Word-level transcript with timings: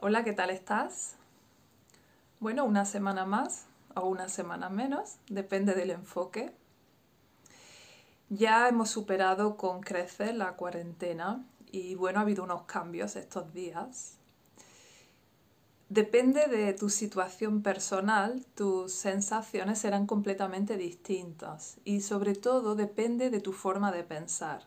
Hola, 0.00 0.22
¿qué 0.22 0.32
tal 0.32 0.50
estás? 0.50 1.16
Bueno, 2.38 2.64
una 2.64 2.84
semana 2.84 3.26
más 3.26 3.66
o 3.96 4.06
una 4.06 4.28
semana 4.28 4.68
menos, 4.68 5.16
depende 5.28 5.74
del 5.74 5.90
enfoque. 5.90 6.52
Ya 8.28 8.68
hemos 8.68 8.90
superado 8.90 9.56
con 9.56 9.80
creces 9.80 10.36
la 10.36 10.52
cuarentena 10.52 11.44
y 11.72 11.96
bueno, 11.96 12.20
ha 12.20 12.22
habido 12.22 12.44
unos 12.44 12.62
cambios 12.62 13.16
estos 13.16 13.52
días. 13.52 14.18
Depende 15.88 16.46
de 16.46 16.74
tu 16.74 16.90
situación 16.90 17.62
personal, 17.62 18.46
tus 18.54 18.92
sensaciones 18.92 19.80
serán 19.80 20.06
completamente 20.06 20.76
distintas 20.76 21.78
y 21.84 22.02
sobre 22.02 22.36
todo 22.36 22.76
depende 22.76 23.30
de 23.30 23.40
tu 23.40 23.52
forma 23.52 23.90
de 23.90 24.04
pensar. 24.04 24.62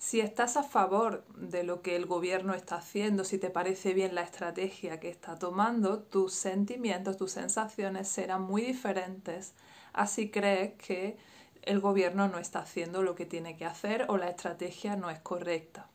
Si 0.00 0.20
estás 0.20 0.56
a 0.56 0.62
favor 0.62 1.24
de 1.36 1.62
lo 1.62 1.82
que 1.82 1.94
el 1.94 2.06
gobierno 2.06 2.54
está 2.54 2.76
haciendo, 2.76 3.22
si 3.22 3.36
te 3.38 3.50
parece 3.50 3.92
bien 3.92 4.14
la 4.14 4.22
estrategia 4.22 4.98
que 4.98 5.10
está 5.10 5.38
tomando, 5.38 6.00
tus 6.00 6.32
sentimientos, 6.32 7.18
tus 7.18 7.32
sensaciones 7.32 8.08
serán 8.08 8.40
muy 8.42 8.62
diferentes 8.62 9.54
así 9.92 10.30
crees 10.30 10.74
que 10.74 11.16
el 11.62 11.80
gobierno 11.80 12.28
no 12.28 12.38
está 12.38 12.60
haciendo 12.60 13.02
lo 13.02 13.14
que 13.14 13.26
tiene 13.26 13.56
que 13.56 13.66
hacer 13.66 14.06
o 14.08 14.16
la 14.16 14.30
estrategia 14.30 14.96
no 14.96 15.10
es 15.10 15.20
correcta. 15.20 15.88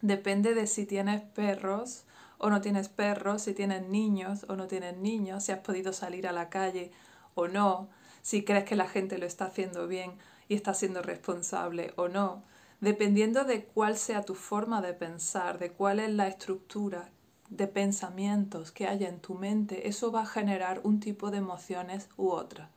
Depende 0.00 0.54
de 0.54 0.66
si 0.66 0.86
tienes 0.86 1.20
perros 1.20 2.04
o 2.38 2.48
no 2.50 2.60
tienes 2.62 2.88
perros, 2.88 3.42
si 3.42 3.52
tienes 3.52 3.86
niños 3.86 4.46
o 4.48 4.56
no 4.56 4.66
tienes 4.66 4.96
niños, 4.96 5.44
si 5.44 5.52
has 5.52 5.60
podido 5.60 5.92
salir 5.92 6.26
a 6.26 6.32
la 6.32 6.48
calle 6.48 6.90
o 7.34 7.48
no, 7.48 7.90
si 8.22 8.44
crees 8.44 8.64
que 8.64 8.76
la 8.76 8.88
gente 8.88 9.18
lo 9.18 9.26
está 9.26 9.46
haciendo 9.46 9.86
bien 9.86 10.12
y 10.48 10.54
está 10.54 10.72
siendo 10.72 11.02
responsable 11.02 11.92
o 11.96 12.08
no 12.08 12.42
dependiendo 12.80 13.44
de 13.44 13.64
cuál 13.64 13.96
sea 13.96 14.22
tu 14.22 14.34
forma 14.34 14.82
de 14.82 14.94
pensar, 14.94 15.58
de 15.58 15.72
cuál 15.72 16.00
es 16.00 16.10
la 16.10 16.28
estructura 16.28 17.10
de 17.48 17.68
pensamientos 17.68 18.72
que 18.72 18.86
haya 18.86 19.08
en 19.08 19.20
tu 19.20 19.34
mente, 19.34 19.88
eso 19.88 20.10
va 20.12 20.22
a 20.22 20.26
generar 20.26 20.80
un 20.84 21.00
tipo 21.00 21.30
de 21.30 21.38
emociones 21.38 22.08
u 22.16 22.30
otra. 22.30 22.70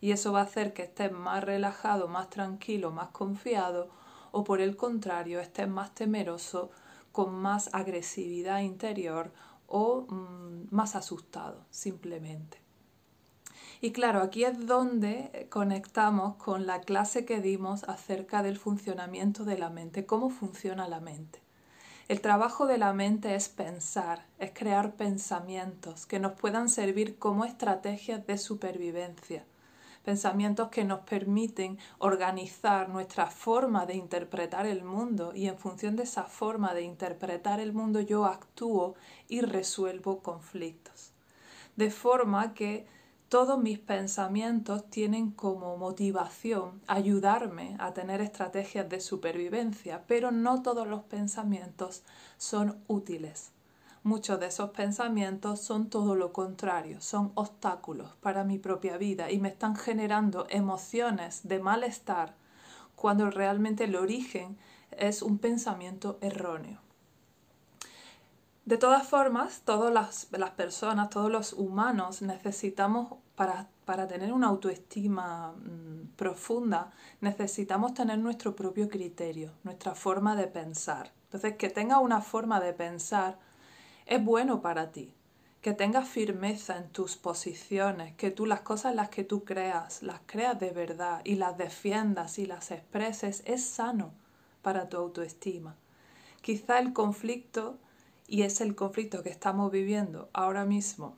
Y 0.00 0.12
eso 0.12 0.32
va 0.32 0.40
a 0.40 0.44
hacer 0.44 0.72
que 0.72 0.82
estés 0.82 1.12
más 1.12 1.44
relajado, 1.44 2.08
más 2.08 2.30
tranquilo, 2.30 2.90
más 2.90 3.08
confiado, 3.08 3.90
o 4.32 4.44
por 4.44 4.60
el 4.60 4.76
contrario, 4.76 5.40
estés 5.40 5.68
más 5.68 5.94
temeroso, 5.94 6.70
con 7.12 7.34
más 7.34 7.70
agresividad 7.72 8.60
interior 8.60 9.32
o 9.68 10.06
mm, 10.08 10.74
más 10.74 10.96
asustado, 10.96 11.64
simplemente. 11.70 12.63
Y 13.84 13.92
claro, 13.92 14.22
aquí 14.22 14.44
es 14.44 14.66
donde 14.66 15.46
conectamos 15.50 16.36
con 16.36 16.64
la 16.64 16.80
clase 16.80 17.26
que 17.26 17.42
dimos 17.42 17.84
acerca 17.84 18.42
del 18.42 18.56
funcionamiento 18.56 19.44
de 19.44 19.58
la 19.58 19.68
mente, 19.68 20.06
cómo 20.06 20.30
funciona 20.30 20.88
la 20.88 21.00
mente. 21.00 21.42
El 22.08 22.22
trabajo 22.22 22.64
de 22.64 22.78
la 22.78 22.94
mente 22.94 23.34
es 23.34 23.50
pensar, 23.50 24.24
es 24.38 24.52
crear 24.54 24.94
pensamientos 24.94 26.06
que 26.06 26.18
nos 26.18 26.32
puedan 26.32 26.70
servir 26.70 27.18
como 27.18 27.44
estrategias 27.44 28.26
de 28.26 28.38
supervivencia, 28.38 29.44
pensamientos 30.02 30.70
que 30.70 30.84
nos 30.84 31.00
permiten 31.00 31.78
organizar 31.98 32.88
nuestra 32.88 33.26
forma 33.26 33.84
de 33.84 33.96
interpretar 33.96 34.64
el 34.64 34.82
mundo 34.82 35.34
y 35.34 35.46
en 35.46 35.58
función 35.58 35.94
de 35.94 36.04
esa 36.04 36.22
forma 36.22 36.72
de 36.72 36.84
interpretar 36.84 37.60
el 37.60 37.74
mundo 37.74 38.00
yo 38.00 38.24
actúo 38.24 38.94
y 39.28 39.42
resuelvo 39.42 40.22
conflictos. 40.22 41.12
De 41.76 41.90
forma 41.90 42.54
que 42.54 42.86
todos 43.34 43.58
mis 43.58 43.80
pensamientos 43.80 44.88
tienen 44.90 45.32
como 45.32 45.76
motivación 45.76 46.80
ayudarme 46.86 47.74
a 47.80 47.92
tener 47.92 48.20
estrategias 48.20 48.88
de 48.88 49.00
supervivencia, 49.00 50.04
pero 50.06 50.30
no 50.30 50.62
todos 50.62 50.86
los 50.86 51.02
pensamientos 51.02 52.04
son 52.36 52.78
útiles. 52.86 53.50
Muchos 54.04 54.38
de 54.38 54.46
esos 54.46 54.70
pensamientos 54.70 55.60
son 55.60 55.90
todo 55.90 56.14
lo 56.14 56.32
contrario, 56.32 57.00
son 57.00 57.32
obstáculos 57.34 58.12
para 58.20 58.44
mi 58.44 58.60
propia 58.60 58.98
vida 58.98 59.32
y 59.32 59.40
me 59.40 59.48
están 59.48 59.74
generando 59.74 60.46
emociones 60.48 61.40
de 61.42 61.58
malestar 61.58 62.36
cuando 62.94 63.32
realmente 63.32 63.82
el 63.82 63.96
origen 63.96 64.56
es 64.92 65.22
un 65.22 65.38
pensamiento 65.38 66.18
erróneo. 66.20 66.83
De 68.64 68.78
todas 68.78 69.06
formas, 69.06 69.60
todas 69.66 69.92
las, 69.92 70.50
personas, 70.52 71.10
todos 71.10 71.30
los 71.30 71.52
humanos 71.52 72.22
necesitamos, 72.22 73.12
para, 73.34 73.68
para 73.84 74.08
tener 74.08 74.32
una 74.32 74.46
autoestima 74.46 75.52
mm, 75.52 76.14
profunda, 76.16 76.90
necesitamos 77.20 77.92
tener 77.92 78.18
nuestro 78.18 78.56
propio 78.56 78.88
criterio, 78.88 79.52
nuestra 79.64 79.94
forma 79.94 80.34
de 80.34 80.46
pensar. 80.46 81.12
Entonces, 81.24 81.56
que 81.58 81.68
tengas 81.68 81.98
una 82.00 82.22
forma 82.22 82.58
de 82.58 82.72
pensar 82.72 83.38
es 84.06 84.24
bueno 84.24 84.62
para 84.62 84.92
ti. 84.92 85.12
Que 85.60 85.74
tengas 85.74 86.08
firmeza 86.08 86.78
en 86.78 86.88
tus 86.88 87.16
posiciones, 87.16 88.14
que 88.16 88.30
tú 88.30 88.46
las 88.46 88.60
cosas 88.60 88.94
las 88.94 89.10
que 89.10 89.24
tú 89.24 89.44
creas, 89.44 90.02
las 90.02 90.20
creas 90.24 90.58
de 90.58 90.70
verdad 90.70 91.20
y 91.24 91.34
las 91.34 91.58
defiendas 91.58 92.38
y 92.38 92.46
las 92.46 92.70
expreses, 92.70 93.42
es 93.44 93.62
sano 93.62 94.12
para 94.62 94.88
tu 94.88 94.96
autoestima. 94.96 95.76
Quizá 96.40 96.78
el 96.78 96.92
conflicto 96.92 97.78
y 98.26 98.42
es 98.42 98.60
el 98.60 98.74
conflicto 98.74 99.22
que 99.22 99.30
estamos 99.30 99.70
viviendo 99.70 100.28
ahora 100.32 100.64
mismo, 100.64 101.16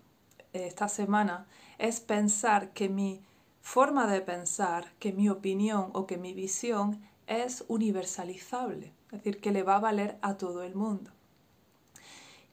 esta 0.53 0.89
semana, 0.89 1.47
es 1.79 2.01
pensar 2.01 2.73
que 2.73 2.89
mi 2.89 3.23
forma 3.61 4.07
de 4.07 4.21
pensar, 4.21 4.93
que 4.99 5.13
mi 5.13 5.29
opinión 5.29 5.91
o 5.93 6.07
que 6.07 6.17
mi 6.17 6.33
visión 6.33 7.03
es 7.27 7.65
universalizable, 7.69 8.93
es 9.07 9.19
decir, 9.19 9.41
que 9.41 9.51
le 9.51 9.63
va 9.63 9.77
a 9.77 9.81
valer 9.81 10.19
a 10.23 10.37
todo 10.37 10.63
el 10.63 10.75
mundo. 10.75 11.11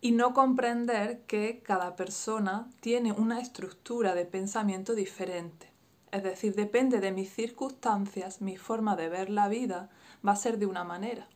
Y 0.02 0.12
no 0.12 0.34
comprender 0.34 1.22
que 1.22 1.62
cada 1.64 1.96
persona 1.96 2.70
tiene 2.82 3.14
una 3.14 3.40
estructura 3.40 4.16
de 4.16 4.26
pensamiento 4.26 4.96
diferente. 4.96 5.72
Es 6.12 6.24
decir, 6.24 6.56
depende 6.56 7.00
de 7.00 7.14
mis 7.14 7.34
circunstancias, 7.34 8.42
mi 8.42 8.58
forma 8.58 8.96
de 8.98 9.08
ver 9.08 9.30
la 9.30 9.48
vida 9.48 9.90
va 10.26 10.34
a 10.34 10.36
ser 10.36 10.60
de 10.60 10.66
una 10.66 10.84
manera 10.84 11.28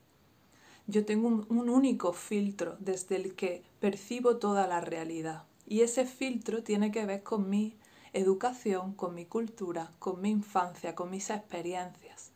yo 0.90 1.06
tengo 1.06 1.28
un, 1.28 1.70
único 1.70 2.14
filtro 2.14 2.78
desde 2.80 3.18
el 3.18 3.36
que 3.36 3.62
percibo 3.82 4.38
toda 4.38 4.68
la 4.68 4.80
realidad. 4.80 5.44
Y 5.68 5.82
ese 5.82 6.06
filtro 6.06 6.64
tiene 6.64 6.92
que 6.92 7.06
ver 7.06 7.24
con 7.24 7.50
mi 7.50 7.76
educación, 8.14 8.94
con 8.94 9.14
mi 9.14 9.26
cultura, 9.26 9.92
con 10.00 10.22
mi 10.22 10.30
infancia, 10.30 10.96
con 10.96 11.10
mis 11.10 11.30
experiencias. 11.30 12.32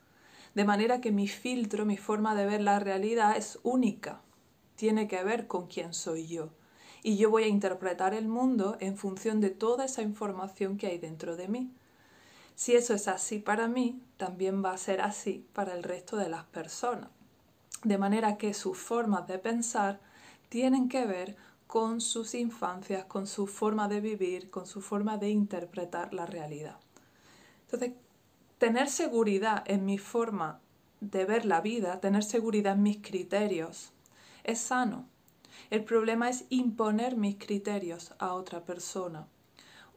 De 0.53 0.65
manera 0.65 0.99
que 0.99 1.13
mi 1.13 1.29
filtro, 1.29 1.85
mi 1.85 1.95
forma 1.95 2.35
de 2.35 2.45
ver 2.45 2.59
la 2.59 2.79
realidad 2.79 3.37
es 3.37 3.57
única. 3.63 4.21
Tiene 4.75 5.07
que 5.07 5.23
ver 5.23 5.47
con 5.47 5.67
quién 5.67 5.93
soy 5.93 6.27
yo. 6.27 6.49
Y 7.03 7.15
yo 7.15 7.29
voy 7.29 7.43
a 7.43 7.47
interpretar 7.47 8.13
el 8.13 8.27
mundo 8.27 8.75
en 8.81 8.97
función 8.97 9.39
de 9.39 9.49
toda 9.49 9.85
esa 9.85 10.01
información 10.01 10.77
que 10.77 10.87
hay 10.87 10.97
dentro 10.97 11.37
de 11.37 11.47
mí. 11.47 11.71
Si 12.55 12.75
eso 12.75 12.93
es 12.93 13.07
así 13.07 13.39
para 13.39 13.69
mí, 13.69 14.01
también 14.17 14.61
va 14.63 14.73
a 14.73 14.77
ser 14.77 14.99
así 14.99 15.47
para 15.53 15.73
el 15.73 15.83
resto 15.83 16.17
de 16.17 16.27
las 16.27 16.43
personas 16.43 17.20
de 17.83 17.97
manera 17.97 18.37
que 18.37 18.53
sus 18.53 18.77
formas 18.77 19.27
de 19.27 19.39
pensar 19.39 19.99
tienen 20.49 20.89
que 20.89 21.05
ver 21.05 21.35
con 21.67 22.01
sus 22.01 22.35
infancias, 22.35 23.05
con 23.05 23.27
su 23.27 23.47
forma 23.47 23.87
de 23.87 24.01
vivir, 24.01 24.49
con 24.49 24.65
su 24.67 24.81
forma 24.81 25.17
de 25.17 25.29
interpretar 25.29 26.13
la 26.13 26.25
realidad. 26.25 26.77
Entonces, 27.61 27.93
tener 28.57 28.89
seguridad 28.89 29.63
en 29.65 29.85
mi 29.85 29.97
forma 29.97 30.59
de 30.99 31.25
ver 31.25 31.45
la 31.45 31.61
vida, 31.61 31.99
tener 32.01 32.23
seguridad 32.23 32.73
en 32.75 32.83
mis 32.83 32.97
criterios, 32.97 33.93
es 34.43 34.59
sano. 34.59 35.05
El 35.69 35.83
problema 35.83 36.29
es 36.29 36.45
imponer 36.49 37.15
mis 37.15 37.37
criterios 37.37 38.13
a 38.19 38.33
otra 38.33 38.65
persona 38.65 39.27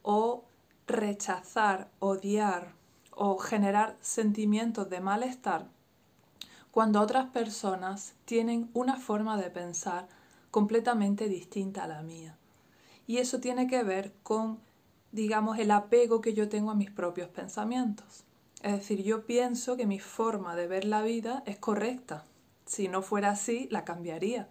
o 0.01 0.45
rechazar, 0.87 1.89
odiar 1.99 2.73
o 3.11 3.37
generar 3.37 3.97
sentimientos 4.01 4.89
de 4.89 5.01
malestar 5.01 5.67
cuando 6.75 6.99
otras 6.99 7.27
personas 7.27 8.15
tienen 8.25 8.69
una 8.73 8.97
forma 8.97 9.37
de 9.37 9.49
pensar 9.49 10.09
completamente 10.51 11.29
distinta 11.29 11.85
a 11.85 11.87
la 11.87 12.01
mía. 12.01 12.35
Y 13.07 13.19
eso 13.19 13.39
tiene 13.39 13.65
que 13.67 13.81
ver 13.81 14.11
con, 14.23 14.59
digamos, 15.13 15.57
el 15.57 15.71
apego 15.71 16.19
que 16.19 16.33
yo 16.33 16.49
tengo 16.49 16.71
a 16.71 16.75
mis 16.75 16.91
propios 16.91 17.29
pensamientos. 17.29 18.25
Es 18.61 18.73
decir, 18.73 19.03
yo 19.03 19.25
pienso 19.25 19.77
que 19.77 19.87
mi 19.87 19.99
forma 19.99 20.57
de 20.57 20.67
ver 20.67 20.83
la 20.83 21.01
vida 21.01 21.43
es 21.45 21.57
correcta. 21.57 22.25
Si 22.65 22.89
no 22.89 23.01
fuera 23.01 23.29
así, 23.29 23.69
la 23.71 23.85
cambiaría. 23.85 24.49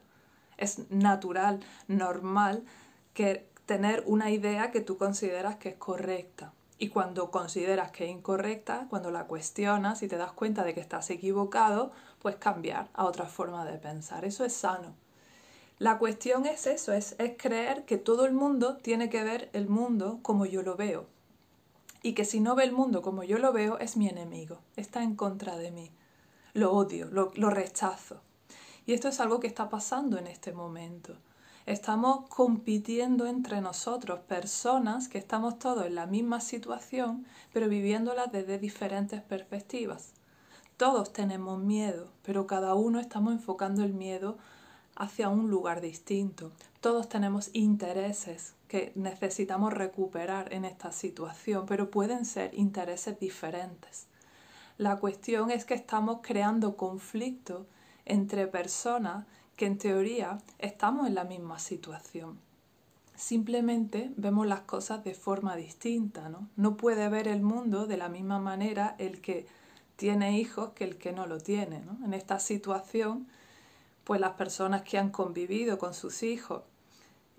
Es 0.56 0.91
natural, 0.91 1.61
normal, 1.88 2.65
que 3.12 3.47
tener 3.67 4.03
una 4.06 4.31
idea 4.31 4.71
que 4.71 4.81
tú 4.81 4.97
consideras 4.97 5.56
que 5.56 5.69
es 5.69 5.76
correcta. 5.76 6.55
Y 6.76 6.88
cuando 6.88 7.31
consideras 7.31 7.93
que 7.93 8.05
es 8.05 8.11
incorrecta, 8.11 8.87
cuando 8.91 9.11
la 9.11 9.26
cuestionas 9.26 10.03
y 10.03 10.09
te 10.09 10.17
das 10.17 10.32
cuenta 10.32 10.65
de 10.65 10.75
que 10.75 10.81
estás 10.81 11.09
equivocado, 11.11 11.93
pues 12.25 12.37
cambiar 12.37 12.88
a 12.94 13.05
otra 13.05 13.26
forma 13.26 13.67
de 13.67 13.76
pensar. 13.76 14.25
Eso 14.25 14.47
es 14.47 14.55
sano. 14.55 14.94
La 15.79 15.99
cuestión 15.99 16.47
es 16.47 16.67
eso, 16.67 16.94
es, 16.94 17.17
es 17.19 17.37
creer 17.37 17.85
que 17.85 17.99
todo 17.99 18.25
el 18.25 18.32
mundo 18.32 18.79
tiene 18.79 19.11
que 19.11 19.23
ver 19.23 19.50
el 19.53 19.69
mundo 19.69 20.21
como 20.23 20.47
yo 20.47 20.62
lo 20.62 20.75
veo. 20.75 21.05
Y 22.03 22.15
que 22.15 22.25
si 22.25 22.41
no 22.41 22.55
ve 22.55 22.65
el 22.65 22.73
mundo 22.73 23.03
como 23.03 23.25
yo 23.25 23.37
lo 23.37 23.53
veo, 23.53 23.79
es 23.79 23.99
mi 23.99 24.09
enemigo, 24.09 24.61
está 24.75 25.03
en 25.03 25.17
contra 25.17 25.59
de 25.59 25.71
mí. 25.71 25.91
Lo 26.55 26.73
odio, 26.73 27.11
lo, 27.11 27.31
lo 27.35 27.50
rechazo. 27.50 28.23
Y 28.87 28.94
esto 28.94 29.09
es 29.09 29.21
algo 29.21 29.38
que 29.38 29.47
está 29.47 29.69
pasando 29.69 30.17
en 30.17 30.26
este 30.26 30.55
momento. 30.55 31.19
Estamos 31.67 32.26
compitiendo 32.31 33.26
entre 33.26 33.61
nosotros, 33.61 34.21
personas 34.21 35.09
que 35.09 35.19
estamos 35.19 35.59
todos 35.59 35.85
en 35.85 35.94
la 35.94 36.06
misma 36.06 36.41
situación, 36.41 37.26
pero 37.53 37.69
viviéndola 37.69 38.29
desde 38.29 38.59
diferentes 38.59 39.21
perspectivas. 39.21 40.15
Todos 40.76 41.12
tenemos 41.12 41.61
miedo, 41.61 42.09
pero 42.25 42.47
cada 42.47 42.75
uno 42.75 42.99
estamos 42.99 43.32
enfocando 43.32 43.85
el 43.85 43.94
miedo 43.94 44.37
hacia 44.97 45.29
un 45.29 45.49
lugar 45.49 45.81
distinto. 45.81 46.50
Todos 46.81 47.09
tenemos 47.09 47.50
intereses 47.53 48.55
que 48.67 48.91
necesitamos 48.97 49.73
recuperar 49.73 50.53
en 50.53 50.65
esta 50.65 50.91
situación, 50.91 51.67
pero 51.67 51.91
pueden 51.91 52.25
ser 52.25 52.53
intereses 52.55 53.19
diferentes. 53.21 54.06
La 54.76 54.97
cuestión 54.97 55.53
es 55.53 55.65
que 55.65 55.75
estamos 55.75 56.19
creando 56.23 56.76
conflicto 56.76 57.67
entre 58.05 58.49
personas 58.49 59.26
que 59.56 59.67
en 59.67 59.79
teoría 59.79 60.38
estamos 60.59 61.06
en 61.06 61.15
la 61.15 61.23
misma 61.25 61.61
situación. 61.61 62.41
Simplemente 63.15 64.12
vemos 64.17 64.49
las 64.49 64.62
cosas 64.62 65.05
de 65.05 65.15
forma 65.15 65.55
distinta, 65.55 66.29
¿no? 66.29 66.49
No 66.56 66.76
puede 66.76 67.09
ver 67.09 67.29
el 67.29 67.43
mundo 67.43 67.87
de 67.87 67.97
la 67.97 68.09
misma 68.09 68.41
manera 68.41 68.97
el 68.99 69.21
que 69.21 69.47
tiene 69.96 70.38
hijos 70.38 70.70
que 70.75 70.85
el 70.85 70.96
que 70.96 71.12
no 71.12 71.26
lo 71.26 71.38
tiene, 71.38 71.81
¿no? 71.81 71.99
En 72.05 72.14
esta 72.14 72.38
situación, 72.38 73.29
pues 74.05 74.20
las 74.20 74.32
personas 74.32 74.82
que 74.82 74.99
han 74.99 75.11
convivido 75.11 75.79
con 75.79 75.94
sus 75.94 76.23
hijos 76.23 76.62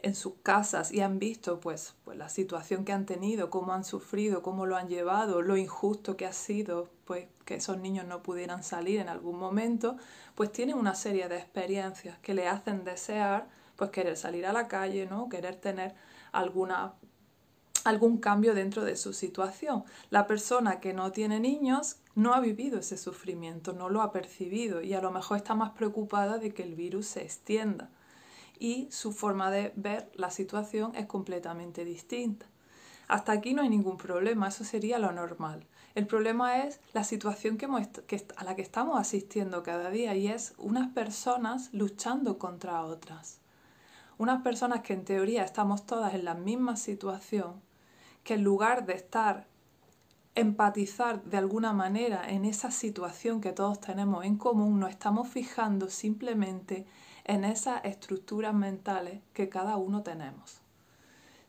en 0.05 0.13
sus 0.13 0.33
casas 0.43 0.91
y 0.91 1.01
han 1.01 1.17
visto 1.17 1.59
pues, 1.59 1.95
pues 2.03 2.15
la 2.15 2.29
situación 2.29 2.85
que 2.85 2.93
han 2.93 3.07
tenido, 3.07 3.49
cómo 3.49 3.73
han 3.73 3.83
sufrido, 3.83 4.43
cómo 4.43 4.65
lo 4.65 4.75
han 4.75 4.87
llevado, 4.87 5.41
lo 5.41 5.57
injusto 5.57 6.15
que 6.15 6.27
ha 6.27 6.33
sido 6.33 6.89
pues 7.05 7.27
que 7.45 7.55
esos 7.55 7.79
niños 7.79 8.05
no 8.05 8.21
pudieran 8.21 8.63
salir 8.63 8.99
en 8.99 9.09
algún 9.09 9.39
momento, 9.39 9.97
pues 10.35 10.51
tienen 10.51 10.77
una 10.77 10.93
serie 10.93 11.27
de 11.27 11.37
experiencias 11.37 12.19
que 12.19 12.35
le 12.35 12.47
hacen 12.47 12.83
desear 12.83 13.47
pues 13.75 13.89
querer 13.89 14.15
salir 14.15 14.45
a 14.45 14.53
la 14.53 14.67
calle, 14.67 15.07
¿no? 15.07 15.27
querer 15.27 15.55
tener 15.55 15.95
alguna 16.31 16.93
algún 17.85 18.17
cambio 18.17 18.53
dentro 18.53 18.83
de 18.83 18.97
su 18.97 19.13
situación. 19.13 19.85
La 20.09 20.27
persona 20.27 20.81
que 20.81 20.93
no 20.93 21.11
tiene 21.13 21.39
niños 21.39 21.97
no 22.15 22.33
ha 22.33 22.41
vivido 22.41 22.79
ese 22.79 22.97
sufrimiento, 22.97 23.71
no 23.71 23.89
lo 23.89 24.01
ha 24.01 24.11
percibido 24.11 24.81
y 24.81 24.93
a 24.93 25.01
lo 25.01 25.11
mejor 25.11 25.37
está 25.37 25.55
más 25.55 25.71
preocupada 25.71 26.37
de 26.37 26.53
que 26.53 26.63
el 26.63 26.75
virus 26.75 27.05
se 27.05 27.21
extienda 27.21 27.89
y 28.59 28.87
su 28.91 29.13
forma 29.13 29.51
de 29.51 29.71
ver 29.75 30.11
la 30.15 30.31
situación 30.31 30.93
es 30.95 31.05
completamente 31.05 31.85
distinta. 31.85 32.47
Hasta 33.07 33.33
aquí 33.33 33.53
no 33.53 33.61
hay 33.61 33.69
ningún 33.69 33.97
problema, 33.97 34.47
eso 34.47 34.63
sería 34.63 34.97
lo 34.97 35.11
normal. 35.11 35.67
El 35.93 36.07
problema 36.07 36.63
es 36.63 36.79
la 36.93 37.03
situación 37.03 37.57
que, 37.57 37.67
a 37.67 38.43
la 38.43 38.55
que 38.55 38.61
estamos 38.61 38.99
asistiendo 38.99 39.61
cada 39.61 39.91
día 39.91 40.15
y 40.15 40.27
es 40.27 40.53
unas 40.57 40.91
personas 40.91 41.69
luchando 41.71 42.39
contra 42.39 42.83
otras. 42.83 43.39
Unas 44.17 44.41
personas 44.41 44.81
que 44.81 44.93
en 44.93 45.05
teoría 45.05 45.43
estamos 45.43 45.85
todas 45.85 46.15
en 46.15 46.25
la 46.25 46.33
misma 46.33 46.77
situación, 46.77 47.61
que 48.25 48.33
en 48.33 48.43
lugar 48.43 48.85
de 48.85 48.95
estar 48.95 49.47
empatizar 50.33 51.23
de 51.23 51.37
alguna 51.37 51.71
manera 51.71 52.29
en 52.29 52.43
esa 52.43 52.71
situación 52.71 53.39
que 53.39 53.53
todos 53.53 53.79
tenemos 53.79 54.25
en 54.25 54.35
común, 54.35 54.81
nos 54.81 54.89
estamos 54.89 55.29
fijando 55.29 55.89
simplemente 55.89 56.85
en 57.23 57.45
esas 57.45 57.85
estructuras 57.85 58.53
mentales 58.53 59.21
que 59.31 59.47
cada 59.47 59.77
uno 59.77 60.03
tenemos. 60.03 60.59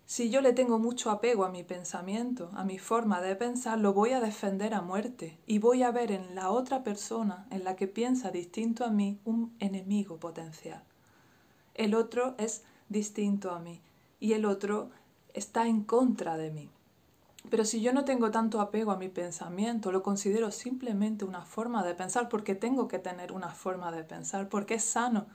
Si 0.05 0.31
yo 0.31 0.41
le 0.41 0.53
tengo 0.53 0.79
mucho 0.79 1.11
apego 1.11 1.45
a 1.45 1.51
mi 1.51 1.65
pensamiento, 1.65 2.51
a 2.55 2.63
mi 2.63 2.79
forma 2.79 3.21
de 3.21 3.35
pensar, 3.35 3.79
lo 3.79 3.93
voy 3.93 4.13
a 4.13 4.21
defender 4.21 4.73
a 4.73 4.83
muerte 4.83 5.37
y 5.47 5.59
voy 5.59 5.83
a 5.83 5.91
ver 5.91 6.13
en 6.13 6.37
la 6.37 6.51
otra 6.51 6.85
persona, 6.85 7.47
en 7.51 7.65
la 7.65 7.75
que 7.75 7.89
piensa 7.89 8.31
distinto 8.31 8.85
a 8.85 8.91
mí, 8.91 9.19
un 9.25 9.57
enemigo 9.59 10.19
potencial. 10.19 10.85
El 11.75 11.95
otro 11.95 12.37
es 12.39 12.63
distinto 12.89 13.51
a 13.51 13.59
mí 13.59 13.81
y 14.21 14.35
el 14.35 14.45
otro 14.45 14.91
está 15.37 15.69
en 15.69 15.85
contra 15.85 16.37
de 16.37 16.51
mí. 16.51 16.71
Pero 17.51 17.65
si 17.65 17.81
yo 17.81 17.93
no 17.93 18.05
tengo 18.05 18.31
tanto 18.33 18.61
apego 18.61 18.91
a 18.91 18.97
mi 18.97 19.09
pensamiento, 19.09 19.93
lo 19.93 20.03
considero 20.03 20.51
simplemente 20.51 21.25
una 21.25 21.43
forma 21.43 21.85
de 21.85 21.95
pensar 21.95 22.29
porque 22.29 22.57
tengo 22.57 22.89
que 22.89 22.99
tener 22.99 23.31
una 23.31 23.51
forma 23.51 23.93
de 23.93 24.03
pensar, 24.03 24.49
porque 24.49 24.75
es 24.75 24.85
sano 24.85 25.27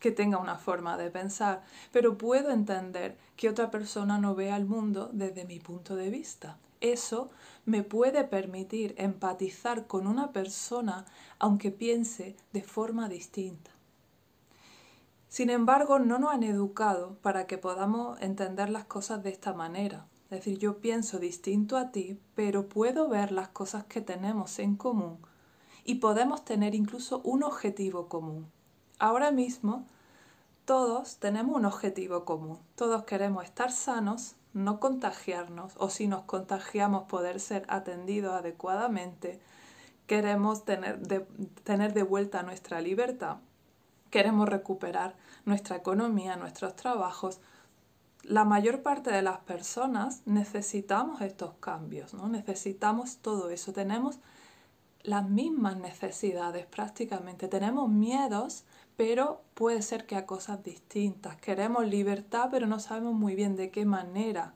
que 0.00 0.10
tenga 0.10 0.36
una 0.36 0.56
forma 0.58 0.98
de 0.98 1.10
pensar, 1.10 1.62
pero 1.90 2.18
puedo 2.18 2.50
entender 2.50 3.16
que 3.36 3.48
otra 3.48 3.70
persona 3.70 4.18
no 4.18 4.34
vea 4.34 4.56
el 4.56 4.66
mundo 4.66 5.08
desde 5.12 5.46
mi 5.46 5.60
punto 5.60 5.96
de 5.96 6.10
vista. 6.10 6.58
Eso 6.82 7.30
me 7.64 7.82
puede 7.82 8.24
permitir 8.24 8.94
empatizar 8.98 9.86
con 9.86 10.06
una 10.06 10.32
persona 10.32 11.06
aunque 11.38 11.70
piense 11.70 12.36
de 12.52 12.62
forma 12.62 13.08
distinta. 13.08 13.70
Sin 15.34 15.50
embargo, 15.50 15.98
no 15.98 16.20
nos 16.20 16.32
han 16.32 16.44
educado 16.44 17.16
para 17.20 17.48
que 17.48 17.58
podamos 17.58 18.22
entender 18.22 18.70
las 18.70 18.84
cosas 18.84 19.24
de 19.24 19.30
esta 19.30 19.52
manera. 19.52 20.06
Es 20.30 20.38
decir, 20.38 20.58
yo 20.58 20.78
pienso 20.78 21.18
distinto 21.18 21.76
a 21.76 21.90
ti, 21.90 22.20
pero 22.36 22.68
puedo 22.68 23.08
ver 23.08 23.32
las 23.32 23.48
cosas 23.48 23.82
que 23.82 24.00
tenemos 24.00 24.60
en 24.60 24.76
común 24.76 25.18
y 25.84 25.96
podemos 25.96 26.44
tener 26.44 26.76
incluso 26.76 27.20
un 27.24 27.42
objetivo 27.42 28.08
común. 28.08 28.46
Ahora 29.00 29.32
mismo 29.32 29.88
todos 30.66 31.16
tenemos 31.16 31.56
un 31.56 31.64
objetivo 31.64 32.24
común. 32.24 32.60
Todos 32.76 33.02
queremos 33.02 33.42
estar 33.42 33.72
sanos, 33.72 34.36
no 34.52 34.78
contagiarnos 34.78 35.72
o 35.78 35.90
si 35.90 36.06
nos 36.06 36.22
contagiamos 36.26 37.08
poder 37.08 37.40
ser 37.40 37.64
atendidos 37.66 38.34
adecuadamente. 38.34 39.40
Queremos 40.06 40.64
tener 40.64 41.00
de, 41.00 41.26
tener 41.64 41.92
de 41.92 42.04
vuelta 42.04 42.44
nuestra 42.44 42.80
libertad. 42.80 43.38
Queremos 44.14 44.48
recuperar 44.48 45.16
nuestra 45.44 45.74
economía, 45.74 46.36
nuestros 46.36 46.76
trabajos. 46.76 47.40
La 48.22 48.44
mayor 48.44 48.80
parte 48.80 49.10
de 49.10 49.22
las 49.22 49.40
personas 49.40 50.22
necesitamos 50.24 51.20
estos 51.20 51.54
cambios, 51.58 52.14
¿no? 52.14 52.28
Necesitamos 52.28 53.16
todo 53.16 53.50
eso. 53.50 53.72
Tenemos 53.72 54.20
las 55.02 55.28
mismas 55.28 55.78
necesidades 55.78 56.64
prácticamente. 56.66 57.48
Tenemos 57.48 57.90
miedos 57.90 58.64
pero 58.96 59.42
puede 59.54 59.82
ser 59.82 60.06
que 60.06 60.14
a 60.14 60.26
cosas 60.26 60.62
distintas. 60.62 61.36
Queremos 61.40 61.84
libertad, 61.84 62.48
pero 62.52 62.68
no 62.68 62.78
sabemos 62.78 63.14
muy 63.14 63.34
bien 63.34 63.56
de 63.56 63.72
qué 63.72 63.84
manera 63.84 64.54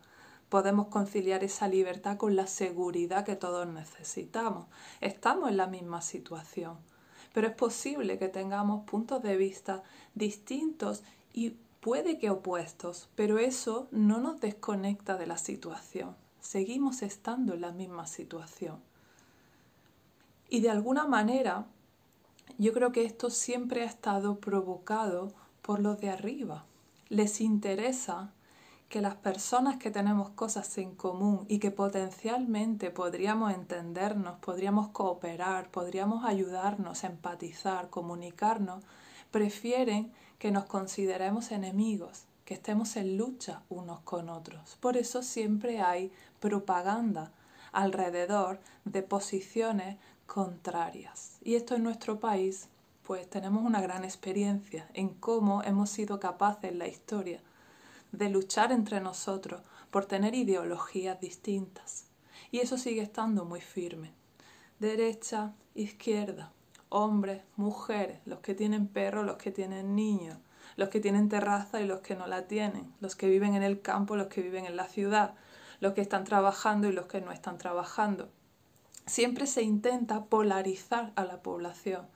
podemos 0.48 0.86
conciliar 0.86 1.42
esa 1.42 1.66
libertad 1.66 2.16
con 2.16 2.36
la 2.36 2.46
seguridad 2.46 3.24
que 3.24 3.34
todos 3.34 3.66
necesitamos. 3.66 4.66
Estamos 5.00 5.50
en 5.50 5.56
la 5.56 5.66
misma 5.66 6.00
situación, 6.02 6.78
pero 7.32 7.48
es 7.48 7.54
posible 7.54 8.18
que 8.18 8.28
tengamos 8.28 8.84
puntos 8.84 9.22
de 9.22 9.36
vista 9.36 9.82
distintos 10.14 11.02
y 11.32 11.56
puede 11.80 12.18
que 12.18 12.30
opuestos, 12.30 13.08
pero 13.14 13.38
eso 13.38 13.88
no 13.90 14.18
nos 14.18 14.40
desconecta 14.40 15.16
de 15.16 15.26
la 15.26 15.38
situación. 15.38 16.16
Seguimos 16.40 17.02
estando 17.02 17.54
en 17.54 17.60
la 17.60 17.72
misma 17.72 18.06
situación. 18.06 18.80
Y 20.48 20.60
de 20.60 20.70
alguna 20.70 21.06
manera 21.06 21.66
yo 22.56 22.72
creo 22.72 22.92
que 22.92 23.04
esto 23.04 23.30
siempre 23.30 23.82
ha 23.82 23.86
estado 23.86 24.40
provocado 24.40 25.32
por 25.62 25.80
los 25.80 26.00
de 26.00 26.10
arriba. 26.10 26.64
Les 27.08 27.40
interesa 27.40 28.32
que 28.88 29.02
las 29.02 29.16
personas 29.16 29.76
que 29.76 29.90
tenemos 29.90 30.30
cosas 30.30 30.78
en 30.78 30.94
común 30.94 31.44
y 31.48 31.58
que 31.58 31.70
potencialmente 31.70 32.90
podríamos 32.90 33.52
entendernos, 33.52 34.38
podríamos 34.38 34.88
cooperar, 34.88 35.70
podríamos 35.70 36.24
ayudarnos, 36.24 37.04
empatizar, 37.04 37.90
comunicarnos, 37.90 38.82
prefieren 39.30 40.10
que 40.38 40.50
nos 40.50 40.64
consideremos 40.64 41.52
enemigos, 41.52 42.24
que 42.46 42.54
estemos 42.54 42.96
en 42.96 43.18
lucha 43.18 43.62
unos 43.68 44.00
con 44.00 44.30
otros. 44.30 44.76
Por 44.80 44.96
eso 44.96 45.22
siempre 45.22 45.82
hay 45.82 46.10
propaganda 46.40 47.30
alrededor 47.72 48.58
de 48.86 49.02
posiciones 49.02 49.98
contrarias. 50.26 51.36
Y 51.42 51.56
esto 51.56 51.74
en 51.74 51.82
nuestro 51.82 52.20
país, 52.20 52.68
pues 53.06 53.28
tenemos 53.28 53.64
una 53.64 53.82
gran 53.82 54.04
experiencia 54.04 54.88
en 54.94 55.10
cómo 55.10 55.62
hemos 55.62 55.90
sido 55.90 56.18
capaces 56.20 56.70
en 56.70 56.78
la 56.78 56.88
historia 56.88 57.42
de 58.12 58.28
luchar 58.28 58.72
entre 58.72 59.00
nosotros 59.00 59.62
por 59.90 60.06
tener 60.06 60.34
ideologías 60.34 61.20
distintas. 61.20 62.06
Y 62.50 62.60
eso 62.60 62.78
sigue 62.78 63.02
estando 63.02 63.44
muy 63.44 63.60
firme. 63.60 64.12
Derecha, 64.78 65.54
izquierda, 65.74 66.52
hombres, 66.88 67.42
mujeres, 67.56 68.20
los 68.24 68.40
que 68.40 68.54
tienen 68.54 68.86
perros, 68.86 69.26
los 69.26 69.36
que 69.36 69.50
tienen 69.50 69.94
niños, 69.94 70.38
los 70.76 70.88
que 70.88 71.00
tienen 71.00 71.28
terraza 71.28 71.80
y 71.80 71.86
los 71.86 72.00
que 72.00 72.14
no 72.14 72.26
la 72.26 72.46
tienen, 72.46 72.92
los 73.00 73.16
que 73.16 73.28
viven 73.28 73.54
en 73.54 73.62
el 73.62 73.80
campo, 73.82 74.16
los 74.16 74.28
que 74.28 74.42
viven 74.42 74.66
en 74.66 74.76
la 74.76 74.86
ciudad, 74.86 75.34
los 75.80 75.94
que 75.94 76.00
están 76.00 76.24
trabajando 76.24 76.88
y 76.88 76.92
los 76.92 77.06
que 77.06 77.20
no 77.20 77.32
están 77.32 77.58
trabajando 77.58 78.28
siempre 79.08 79.46
se 79.46 79.62
intenta 79.62 80.26
polarizar 80.26 81.12
a 81.16 81.24
la 81.24 81.42
población, 81.42 82.06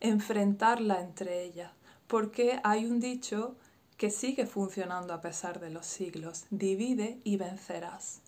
enfrentarla 0.00 1.00
entre 1.00 1.44
ellas, 1.44 1.72
porque 2.06 2.60
hay 2.64 2.84
un 2.84 3.00
dicho 3.00 3.56
que 3.96 4.10
sigue 4.10 4.46
funcionando 4.46 5.14
a 5.14 5.20
pesar 5.20 5.60
de 5.60 5.70
los 5.70 5.86
siglos, 5.86 6.46
divide 6.50 7.20
y 7.24 7.36
vencerás. 7.36 8.20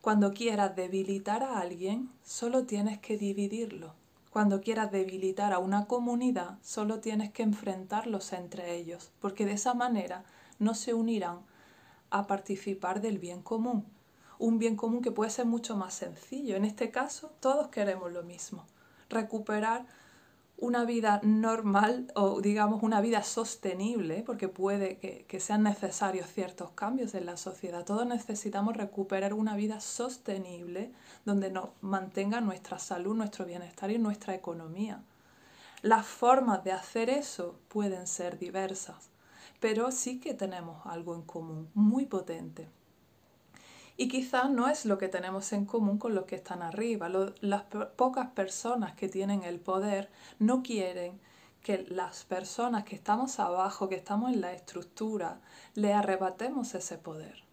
Cuando 0.00 0.32
quieras 0.32 0.74
debilitar 0.74 1.42
a 1.42 1.60
alguien, 1.60 2.10
solo 2.24 2.64
tienes 2.66 2.98
que 2.98 3.16
dividirlo. 3.16 3.94
Cuando 4.30 4.60
quieras 4.60 4.90
debilitar 4.90 5.52
a 5.52 5.58
una 5.58 5.86
comunidad, 5.86 6.58
solo 6.62 7.00
tienes 7.00 7.32
que 7.32 7.42
enfrentarlos 7.42 8.32
entre 8.32 8.74
ellos, 8.76 9.12
porque 9.20 9.44
de 9.44 9.52
esa 9.52 9.74
manera 9.74 10.24
no 10.58 10.74
se 10.74 10.94
unirán 10.94 11.40
a 12.10 12.26
participar 12.26 13.00
del 13.00 13.18
bien 13.18 13.42
común. 13.42 13.84
Un 14.38 14.58
bien 14.58 14.74
común 14.76 15.02
que 15.02 15.12
puede 15.12 15.30
ser 15.30 15.46
mucho 15.46 15.76
más 15.76 15.94
sencillo. 15.94 16.56
En 16.56 16.64
este 16.64 16.90
caso, 16.90 17.32
todos 17.40 17.68
queremos 17.68 18.10
lo 18.12 18.22
mismo. 18.22 18.66
Recuperar 19.08 19.86
una 20.62 20.84
vida 20.84 21.18
normal 21.24 22.06
o 22.14 22.40
digamos 22.40 22.84
una 22.84 23.00
vida 23.00 23.24
sostenible, 23.24 24.22
porque 24.24 24.48
puede 24.48 24.96
que, 24.96 25.40
sean 25.40 25.64
necesarios 25.64 26.28
ciertos 26.28 26.70
cambios 26.70 27.14
en 27.16 27.26
la 27.26 27.36
sociedad. 27.36 27.84
Todos 27.84 28.06
necesitamos 28.06 28.76
recuperar 28.76 29.34
una 29.34 29.56
vida 29.56 29.80
sostenible 29.80 30.92
donde 31.24 31.50
nos 31.50 31.70
mantenga 31.80 32.40
nuestra 32.40 32.78
salud, 32.78 33.16
nuestro 33.16 33.44
bienestar 33.44 33.90
y 33.90 33.98
nuestra 33.98 34.36
economía. 34.36 35.02
Las 35.82 36.06
formas 36.06 36.62
de 36.62 36.70
hacer 36.70 37.10
eso 37.10 37.58
pueden 37.66 38.06
ser 38.06 38.38
diversas, 38.38 39.10
pero 39.58 39.90
sí 39.90 40.20
que 40.20 40.32
tenemos 40.32 40.86
algo 40.86 41.16
en 41.16 41.22
común, 41.22 41.70
muy 41.74 42.06
potente. 42.06 42.68
Y 43.96 44.08
quizás 44.08 44.50
no 44.50 44.68
es 44.68 44.84
lo 44.84 44.98
que 44.98 45.08
tenemos 45.08 45.52
en 45.52 45.66
común 45.66 45.98
con 45.98 46.14
los 46.14 46.24
que 46.24 46.36
están 46.36 46.62
arriba. 46.62 47.08
las 47.08 47.62
pocas 47.96 48.28
personas 48.30 48.94
que 48.94 49.08
tienen 49.08 49.42
el 49.42 49.60
poder 49.60 50.10
no 50.38 50.62
quieren 50.62 51.20
que 51.62 51.84
las 51.88 52.24
personas 52.24 52.84
que 52.84 52.96
estamos 52.96 53.38
abajo, 53.38 53.88
que 53.88 53.94
estamos 53.94 54.32
en 54.32 54.40
la 54.40 54.52
estructura, 54.52 55.40
le 55.74 55.92
arrebatemos 55.92 56.74
ese 56.74 56.98
poder. 56.98 57.44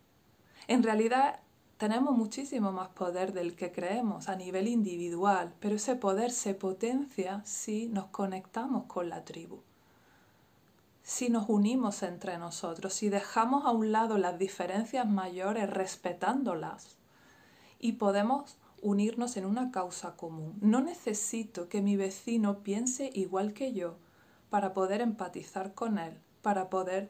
En 0.67 0.84
realidad 0.84 1.39
tenemos 1.77 2.17
muchísimo 2.17 2.72
más 2.72 2.89
poder 2.89 3.34
del 3.34 3.55
que 3.55 3.72
creemos 3.72 4.27
a 4.27 4.36
nivel 4.36 4.67
individual, 4.67 5.53
pero 5.60 5.75
ese 5.75 5.96
poder 5.96 6.31
se 6.31 6.55
potencia 6.55 7.41
si 7.46 7.88
nos 7.88 8.08
conectamos 8.08 8.86
con 8.86 9.10
la 9.10 9.24
tribu 9.24 9.62
si 11.03 11.29
nos 11.29 11.50
unimos 11.50 12.03
entre 12.03 12.38
nosotros, 12.38 12.94
si 12.94 13.10
dejamos 13.10 13.65
a 13.65 13.72
un 13.72 13.91
lado 13.91 14.18
las 14.18 14.38
diferencias 14.38 15.08
mayores 15.08 15.70
respetándolas 15.70 16.98
y 17.79 17.94
podemos 17.94 18.58
unirnos 18.82 19.38
en 19.38 19.46
una 19.46 19.72
causa 19.72 20.15
común. 20.15 20.58
No 20.62 20.82
necesito 20.82 21.70
que 21.70 21.82
mi 21.82 21.96
vecino 21.96 22.60
piense 22.60 23.10
igual 23.13 23.53
que 23.53 23.74
yo 23.74 23.96
para 24.50 24.74
poder 24.74 25.01
empatizar 25.01 25.74
con 25.74 25.98
él, 26.00 26.18
para 26.41 26.70
poder 26.70 27.10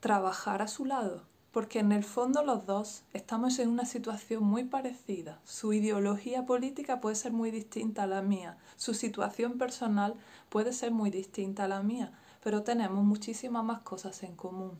trabajar 0.00 0.62
a 0.62 0.68
su 0.68 0.84
lado, 0.84 1.24
porque 1.52 1.78
en 1.78 1.92
el 1.92 2.04
fondo 2.04 2.42
los 2.42 2.66
dos 2.66 3.02
estamos 3.12 3.58
en 3.58 3.68
una 3.68 3.86
situación 3.86 4.44
muy 4.44 4.64
parecida. 4.64 5.40
Su 5.44 5.72
ideología 5.72 6.46
política 6.46 7.00
puede 7.00 7.16
ser 7.16 7.32
muy 7.32 7.50
distinta 7.50 8.04
a 8.04 8.06
la 8.06 8.22
mía, 8.22 8.58
su 8.76 8.94
situación 8.94 9.58
personal 9.58 10.14
puede 10.48 10.72
ser 10.72 10.92
muy 10.92 11.10
distinta 11.10 11.64
a 11.64 11.68
la 11.68 11.82
mía, 11.82 12.12
pero 12.46 12.62
tenemos 12.62 13.02
muchísimas 13.02 13.64
más 13.64 13.80
cosas 13.80 14.22
en 14.22 14.36
común. 14.36 14.78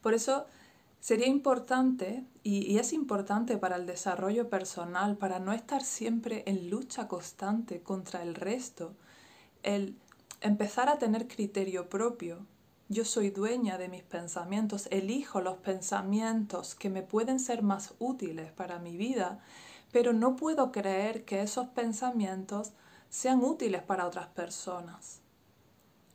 Por 0.00 0.14
eso 0.14 0.46
sería 0.98 1.26
importante, 1.26 2.24
y, 2.42 2.78
es 2.78 2.94
importante 2.94 3.58
para 3.58 3.76
el 3.76 3.84
desarrollo 3.84 4.48
personal, 4.48 5.18
para 5.18 5.38
no 5.38 5.52
estar 5.52 5.82
siempre 5.82 6.42
en 6.46 6.70
lucha 6.70 7.08
constante 7.08 7.82
contra 7.82 8.22
el 8.22 8.34
resto, 8.34 8.94
el 9.62 9.98
empezar 10.40 10.88
a 10.88 10.96
tener 10.96 11.28
criterio 11.28 11.90
propio. 11.90 12.46
Yo 12.88 13.04
soy 13.04 13.28
dueña 13.28 13.76
de 13.76 13.90
mis 13.90 14.02
pensamientos, 14.02 14.88
elijo 14.90 15.42
los 15.42 15.58
pensamientos 15.58 16.74
que 16.74 16.88
me 16.88 17.02
pueden 17.02 17.38
ser 17.38 17.62
más 17.62 17.92
útiles 17.98 18.50
para 18.50 18.78
mi 18.78 18.96
vida, 18.96 19.40
pero 19.92 20.14
no 20.14 20.36
puedo 20.36 20.72
creer 20.72 21.26
que 21.26 21.42
esos 21.42 21.66
pensamientos 21.66 22.72
sean 23.10 23.44
útiles 23.44 23.82
para 23.82 24.06
otras 24.06 24.28
personas. 24.28 25.20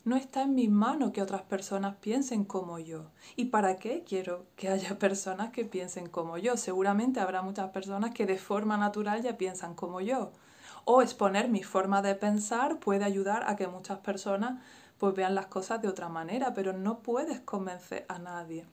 No 0.05 0.15
está 0.15 0.43
en 0.43 0.55
mi 0.55 0.69
mano 0.69 1.11
que 1.11 1.21
otras 1.21 1.41
personas 1.41 1.97
piensen 1.97 2.45
como 2.45 2.79
yo. 2.79 3.11
¿Y 3.35 3.45
para 3.45 3.75
qué 3.75 4.03
quiero 4.07 4.45
que 4.55 4.69
haya 4.69 4.97
personas 4.99 5.51
que 5.51 5.65
piensen 5.65 6.07
como 6.07 6.37
yo? 6.37 6.57
Seguramente 6.57 7.19
habrá 7.19 7.41
muchas 7.41 7.71
personas 7.71 8.13
que 8.13 8.25
de 8.25 8.37
forma 8.37 8.77
natural 8.77 9.21
ya 9.21 9.37
piensan 9.37 9.75
como 9.75 9.99
yo. 10.01 10.31
O 10.85 11.01
exponer 11.01 11.49
mi 11.49 11.63
forma 11.63 12.01
de 12.01 12.15
pensar 12.15 12.79
puede 12.79 13.03
ayudar 13.03 13.43
a 13.47 13.55
que 13.55 13.67
muchas 13.67 13.99
personas 13.99 14.61
pues 14.97 15.13
vean 15.15 15.35
las 15.35 15.47
cosas 15.47 15.81
de 15.81 15.87
otra 15.87 16.09
manera, 16.09 16.53
pero 16.53 16.73
no 16.73 16.99
puedes 16.99 17.39
convencer 17.41 18.05
a 18.09 18.19
nadie. 18.19 18.65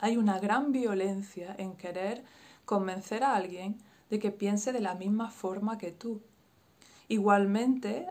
Hay 0.00 0.16
una 0.16 0.38
gran 0.38 0.72
violencia 0.72 1.54
en 1.58 1.76
querer 1.76 2.24
convencer 2.64 3.24
a 3.24 3.34
alguien 3.34 3.78
de 4.10 4.18
que 4.18 4.30
piense 4.30 4.72
de 4.72 4.80
la 4.80 4.94
misma 4.94 5.30
forma 5.30 5.78
que 5.78 5.92
tú. 5.92 6.22
Igualmente, 7.08 8.08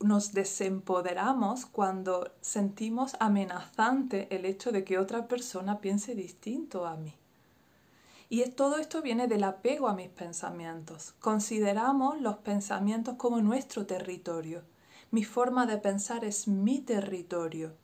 nos 0.00 0.32
desempoderamos 0.32 1.66
cuando 1.66 2.32
sentimos 2.40 3.14
amenazante 3.20 4.26
el 4.34 4.46
hecho 4.46 4.72
de 4.72 4.84
que 4.84 4.98
otra 4.98 5.28
persona 5.28 5.80
piense 5.80 6.14
distinto 6.14 6.86
a 6.86 6.96
mí. 6.96 7.12
Y 8.30 8.42
todo 8.50 8.78
esto 8.78 9.02
viene 9.02 9.28
del 9.28 9.44
apego 9.44 9.86
a 9.88 9.94
mis 9.94 10.08
pensamientos. 10.08 11.14
Consideramos 11.20 12.20
los 12.22 12.38
pensamientos 12.38 13.16
como 13.16 13.42
nuestro 13.42 13.84
territorio. 13.84 14.62
Mi 15.10 15.22
forma 15.22 15.66
de 15.66 15.76
pensar 15.76 16.24
es 16.24 16.48
mi 16.48 16.80
territorio. 16.80 17.74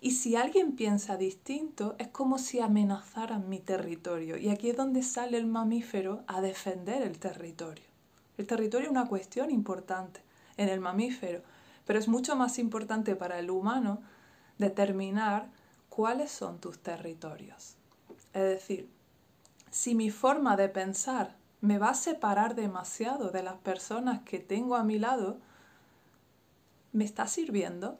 Y 0.00 0.10
si 0.10 0.34
alguien 0.34 0.72
piensa 0.74 1.16
distinto, 1.16 1.94
es 1.98 2.08
como 2.08 2.38
si 2.38 2.58
amenazaran 2.60 3.48
mi 3.48 3.60
territorio. 3.60 4.36
Y 4.36 4.50
aquí 4.50 4.70
es 4.70 4.76
donde 4.76 5.04
sale 5.04 5.38
el 5.38 5.46
mamífero 5.46 6.24
a 6.26 6.40
defender 6.40 7.02
el 7.02 7.18
territorio. 7.18 7.85
El 8.38 8.46
territorio 8.46 8.86
es 8.86 8.90
una 8.90 9.08
cuestión 9.08 9.50
importante 9.50 10.20
en 10.56 10.68
el 10.68 10.80
mamífero, 10.80 11.42
pero 11.84 11.98
es 11.98 12.08
mucho 12.08 12.36
más 12.36 12.58
importante 12.58 13.16
para 13.16 13.38
el 13.38 13.50
humano 13.50 14.02
determinar 14.58 15.50
cuáles 15.88 16.30
son 16.30 16.58
tus 16.58 16.78
territorios. 16.78 17.76
Es 18.32 18.42
decir, 18.42 18.90
si 19.70 19.94
mi 19.94 20.10
forma 20.10 20.56
de 20.56 20.68
pensar 20.68 21.36
me 21.60 21.78
va 21.78 21.90
a 21.90 21.94
separar 21.94 22.54
demasiado 22.54 23.30
de 23.30 23.42
las 23.42 23.56
personas 23.56 24.22
que 24.22 24.38
tengo 24.38 24.76
a 24.76 24.84
mi 24.84 24.98
lado, 24.98 25.38
¿me 26.92 27.04
está 27.04 27.26
sirviendo? 27.26 27.98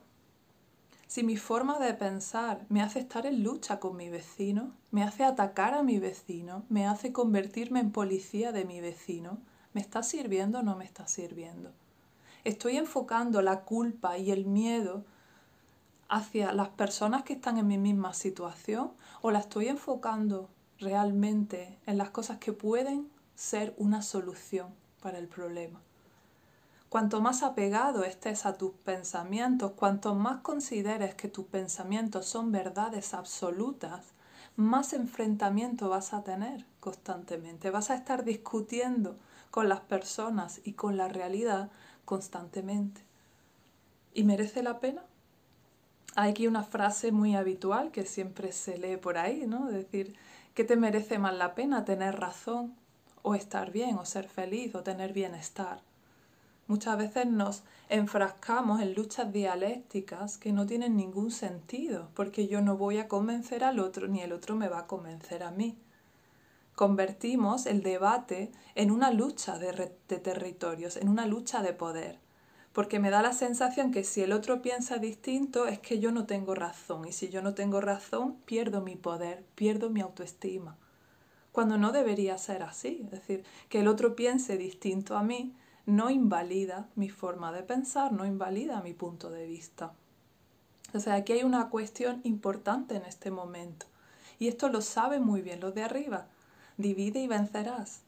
Si 1.06 1.22
mi 1.22 1.36
forma 1.36 1.78
de 1.78 1.94
pensar 1.94 2.66
me 2.68 2.82
hace 2.82 2.98
estar 2.98 3.26
en 3.26 3.42
lucha 3.42 3.80
con 3.80 3.96
mi 3.96 4.08
vecino, 4.08 4.74
me 4.90 5.02
hace 5.02 5.24
atacar 5.24 5.74
a 5.74 5.82
mi 5.82 5.98
vecino, 5.98 6.64
me 6.68 6.86
hace 6.86 7.12
convertirme 7.12 7.80
en 7.80 7.92
policía 7.92 8.52
de 8.52 8.64
mi 8.64 8.80
vecino, 8.80 9.38
¿Me 9.76 9.82
está 9.82 10.02
sirviendo 10.02 10.60
o 10.60 10.62
no 10.62 10.74
me 10.74 10.86
está 10.86 11.06
sirviendo? 11.06 11.70
Estoy 12.44 12.78
enfocando 12.78 13.42
la 13.42 13.60
culpa 13.64 14.16
y 14.16 14.30
el 14.30 14.46
miedo 14.46 15.04
hacia 16.08 16.52
las 16.52 16.70
personas 16.70 17.24
que 17.24 17.34
están 17.34 17.58
en 17.58 17.66
mi 17.66 17.76
misma 17.76 18.14
situación 18.14 18.92
o 19.20 19.30
la 19.30 19.40
estoy 19.40 19.68
enfocando 19.68 20.48
realmente 20.78 21.78
en 21.84 21.98
las 21.98 22.08
cosas 22.08 22.38
que 22.38 22.54
pueden 22.54 23.10
ser 23.34 23.74
una 23.76 24.00
solución 24.00 24.68
para 25.02 25.18
el 25.18 25.28
problema. 25.28 25.82
Cuanto 26.88 27.20
más 27.20 27.42
apegado 27.42 28.02
estés 28.04 28.46
a 28.46 28.56
tus 28.56 28.72
pensamientos, 28.72 29.72
cuanto 29.72 30.14
más 30.14 30.38
consideres 30.40 31.14
que 31.16 31.28
tus 31.28 31.44
pensamientos 31.44 32.24
son 32.24 32.50
verdades 32.50 33.12
absolutas, 33.12 34.06
más 34.56 34.94
enfrentamiento 34.94 35.90
vas 35.90 36.14
a 36.14 36.24
tener 36.24 36.64
constantemente. 36.86 37.72
Vas 37.72 37.90
a 37.90 37.96
estar 37.96 38.22
discutiendo 38.22 39.16
con 39.50 39.68
las 39.68 39.80
personas 39.80 40.60
y 40.62 40.74
con 40.74 40.96
la 40.96 41.08
realidad 41.08 41.68
constantemente. 42.04 43.00
¿Y 44.14 44.22
merece 44.22 44.62
la 44.62 44.78
pena? 44.78 45.02
Hay 46.14 46.30
aquí 46.30 46.46
una 46.46 46.62
frase 46.62 47.10
muy 47.10 47.34
habitual 47.34 47.90
que 47.90 48.06
siempre 48.06 48.52
se 48.52 48.78
lee 48.78 48.98
por 48.98 49.18
ahí, 49.18 49.48
¿no? 49.48 49.66
Decir, 49.66 50.14
¿qué 50.54 50.62
te 50.62 50.76
merece 50.76 51.18
más 51.18 51.34
la 51.34 51.56
pena? 51.56 51.84
¿Tener 51.84 52.20
razón? 52.20 52.76
¿O 53.22 53.34
estar 53.34 53.72
bien? 53.72 53.98
¿O 53.98 54.04
ser 54.04 54.28
feliz? 54.28 54.72
¿O 54.76 54.84
tener 54.84 55.12
bienestar? 55.12 55.80
Muchas 56.68 56.96
veces 56.96 57.26
nos 57.26 57.64
enfrascamos 57.88 58.80
en 58.80 58.94
luchas 58.94 59.32
dialécticas 59.32 60.38
que 60.38 60.52
no 60.52 60.66
tienen 60.66 60.96
ningún 60.96 61.32
sentido, 61.32 62.10
porque 62.14 62.46
yo 62.46 62.60
no 62.60 62.76
voy 62.76 62.98
a 62.98 63.08
convencer 63.08 63.64
al 63.64 63.80
otro 63.80 64.06
ni 64.06 64.20
el 64.20 64.32
otro 64.32 64.54
me 64.54 64.68
va 64.68 64.78
a 64.78 64.86
convencer 64.86 65.42
a 65.42 65.50
mí 65.50 65.76
convertimos 66.76 67.64
el 67.64 67.82
debate 67.82 68.52
en 68.74 68.90
una 68.90 69.10
lucha 69.10 69.58
de, 69.58 69.72
territorios, 70.06 70.96
en 70.98 71.08
una 71.08 71.26
lucha 71.26 71.62
de 71.62 71.72
poder. 71.72 72.20
Porque 72.74 72.98
me 73.00 73.08
da 73.08 73.22
la 73.22 73.32
sensación 73.32 73.90
que 73.90 74.04
si 74.04 74.20
el 74.20 74.32
otro 74.32 74.60
piensa 74.60 74.98
distinto 74.98 75.66
es 75.66 75.78
que 75.78 75.98
yo 75.98 76.12
no 76.12 76.26
tengo 76.26 76.54
razón 76.54 77.08
y 77.08 77.12
si 77.12 77.30
yo 77.30 77.40
no 77.40 77.54
tengo 77.54 77.80
razón 77.80 78.36
pierdo 78.44 78.82
mi 78.82 78.94
poder, 78.94 79.42
pierdo 79.54 79.88
mi 79.88 80.02
autoestima. 80.02 80.76
Cuando 81.50 81.78
no 81.78 81.92
debería 81.92 82.36
ser 82.36 82.62
así. 82.62 83.00
Es 83.04 83.10
decir, 83.10 83.44
que 83.70 83.80
el 83.80 83.88
otro 83.88 84.14
piense 84.14 84.58
distinto 84.58 85.16
a 85.16 85.22
mí 85.22 85.56
no 85.86 86.10
invalida 86.10 86.90
mi 86.94 87.08
forma 87.08 87.52
de 87.52 87.62
pensar, 87.62 88.12
no 88.12 88.26
invalida 88.26 88.82
mi 88.82 88.92
punto 88.92 89.30
de 89.30 89.46
vista. 89.46 89.94
O 90.92 91.00
sea, 91.00 91.14
aquí 91.14 91.32
hay 91.32 91.42
una 91.42 91.70
cuestión 91.70 92.20
importante 92.24 92.96
en 92.96 93.06
este 93.06 93.30
momento. 93.30 93.86
Y 94.38 94.48
esto 94.48 94.68
lo 94.68 94.82
saben 94.82 95.24
muy 95.24 95.40
bien 95.40 95.60
los 95.60 95.74
de 95.74 95.82
arriba 95.82 96.28
divide 96.76 97.20
y 97.20 97.28
vencerás. 97.28 98.02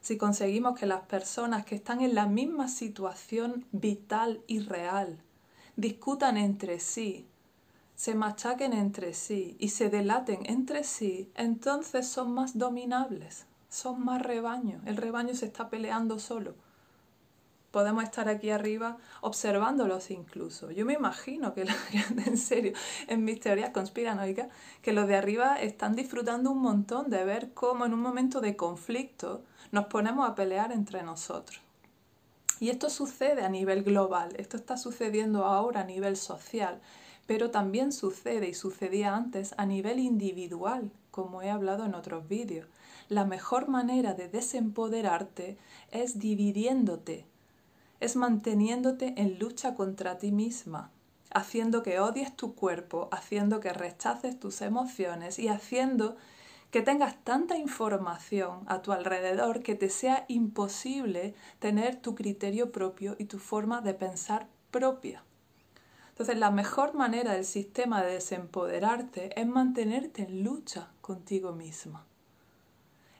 si 0.00 0.18
conseguimos 0.18 0.78
que 0.78 0.84
las 0.84 1.02
personas 1.06 1.64
que 1.64 1.74
están 1.74 2.02
en 2.02 2.14
la 2.14 2.26
misma 2.26 2.68
situación 2.68 3.64
vital 3.72 4.42
y 4.46 4.60
real 4.60 5.18
discutan 5.76 6.36
entre 6.36 6.78
sí, 6.78 7.26
se 7.96 8.14
machaquen 8.14 8.72
entre 8.72 9.14
sí 9.14 9.56
y 9.58 9.68
se 9.70 9.88
delaten 9.88 10.40
entre 10.44 10.84
sí, 10.84 11.30
entonces 11.34 12.06
son 12.06 12.32
más 12.32 12.58
dominables, 12.58 13.46
son 13.68 14.04
más 14.04 14.20
rebaño. 14.20 14.80
El 14.84 14.96
rebaño 14.96 15.34
se 15.34 15.46
está 15.46 15.70
peleando 15.70 16.18
solo. 16.18 16.54
Podemos 17.74 18.04
estar 18.04 18.28
aquí 18.28 18.50
arriba 18.50 18.98
observándolos 19.20 20.12
incluso. 20.12 20.70
Yo 20.70 20.86
me 20.86 20.92
imagino 20.92 21.54
que, 21.54 21.62
en 22.26 22.38
serio, 22.38 22.72
en 23.08 23.24
mis 23.24 23.40
teorías 23.40 23.70
conspiranoicas, 23.70 24.46
que 24.80 24.92
los 24.92 25.08
de 25.08 25.16
arriba 25.16 25.56
están 25.60 25.96
disfrutando 25.96 26.52
un 26.52 26.58
montón 26.58 27.10
de 27.10 27.24
ver 27.24 27.50
cómo 27.52 27.84
en 27.84 27.92
un 27.92 27.98
momento 27.98 28.40
de 28.40 28.54
conflicto 28.54 29.42
nos 29.72 29.86
ponemos 29.86 30.30
a 30.30 30.36
pelear 30.36 30.70
entre 30.70 31.02
nosotros. 31.02 31.60
Y 32.60 32.70
esto 32.70 32.90
sucede 32.90 33.42
a 33.42 33.48
nivel 33.48 33.82
global, 33.82 34.36
esto 34.36 34.56
está 34.56 34.76
sucediendo 34.76 35.44
ahora 35.44 35.80
a 35.80 35.84
nivel 35.84 36.16
social, 36.16 36.80
pero 37.26 37.50
también 37.50 37.90
sucede 37.90 38.48
y 38.48 38.54
sucedía 38.54 39.16
antes 39.16 39.52
a 39.56 39.66
nivel 39.66 39.98
individual, 39.98 40.92
como 41.10 41.42
he 41.42 41.50
hablado 41.50 41.86
en 41.86 41.96
otros 41.96 42.28
vídeos. 42.28 42.68
La 43.08 43.24
mejor 43.24 43.66
manera 43.66 44.14
de 44.14 44.28
desempoderarte 44.28 45.58
es 45.90 46.20
dividiéndote, 46.20 47.26
es 48.00 48.16
manteniéndote 48.16 49.14
en 49.16 49.38
lucha 49.38 49.74
contra 49.74 50.18
ti 50.18 50.32
misma, 50.32 50.90
haciendo 51.32 51.82
que 51.82 52.00
odies 52.00 52.36
tu 52.36 52.54
cuerpo, 52.54 53.08
haciendo 53.12 53.60
que 53.60 53.72
rechaces 53.72 54.38
tus 54.38 54.60
emociones 54.62 55.38
y 55.38 55.48
haciendo 55.48 56.16
que 56.70 56.82
tengas 56.82 57.22
tanta 57.22 57.56
información 57.56 58.64
a 58.66 58.82
tu 58.82 58.90
alrededor 58.90 59.62
que 59.62 59.76
te 59.76 59.88
sea 59.88 60.24
imposible 60.26 61.34
tener 61.60 61.96
tu 61.96 62.16
criterio 62.16 62.72
propio 62.72 63.14
y 63.18 63.26
tu 63.26 63.38
forma 63.38 63.80
de 63.80 63.94
pensar 63.94 64.48
propia. 64.72 65.22
Entonces, 66.08 66.36
la 66.36 66.50
mejor 66.50 66.94
manera 66.94 67.32
del 67.32 67.44
sistema 67.44 68.02
de 68.02 68.14
desempoderarte 68.14 69.40
es 69.40 69.46
mantenerte 69.46 70.22
en 70.22 70.44
lucha 70.44 70.90
contigo 71.00 71.52
misma. 71.52 72.06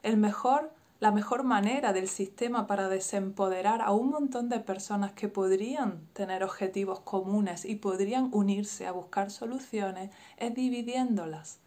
El 0.03 0.17
mejor, 0.17 0.73
la 1.01 1.11
mejor 1.11 1.43
manera 1.43 1.93
del 1.93 2.09
sistema 2.09 2.67
para 2.67 2.89
desempoderar 2.89 3.83
a 3.83 3.91
un 3.93 4.11
montón 4.11 4.49
de 4.49 4.61
personas 4.61 5.13
que 5.13 5.29
podrían 5.29 6.07
tener 6.13 6.45
objetivos 6.45 7.01
comunes 7.01 7.65
y 7.65 7.77
podrían 7.77 8.31
unirse 8.33 8.87
a 8.87 8.93
buscar 8.93 9.31
soluciones 9.31 10.11
es 10.37 10.55
dividiéndolas, 10.55 11.59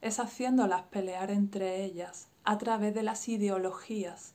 es 0.00 0.18
haciéndolas 0.18 0.82
pelear 0.82 1.30
entre 1.30 1.84
ellas 1.84 2.28
a 2.44 2.58
través 2.58 2.94
de 2.94 3.02
las 3.02 3.28
ideologías 3.28 4.34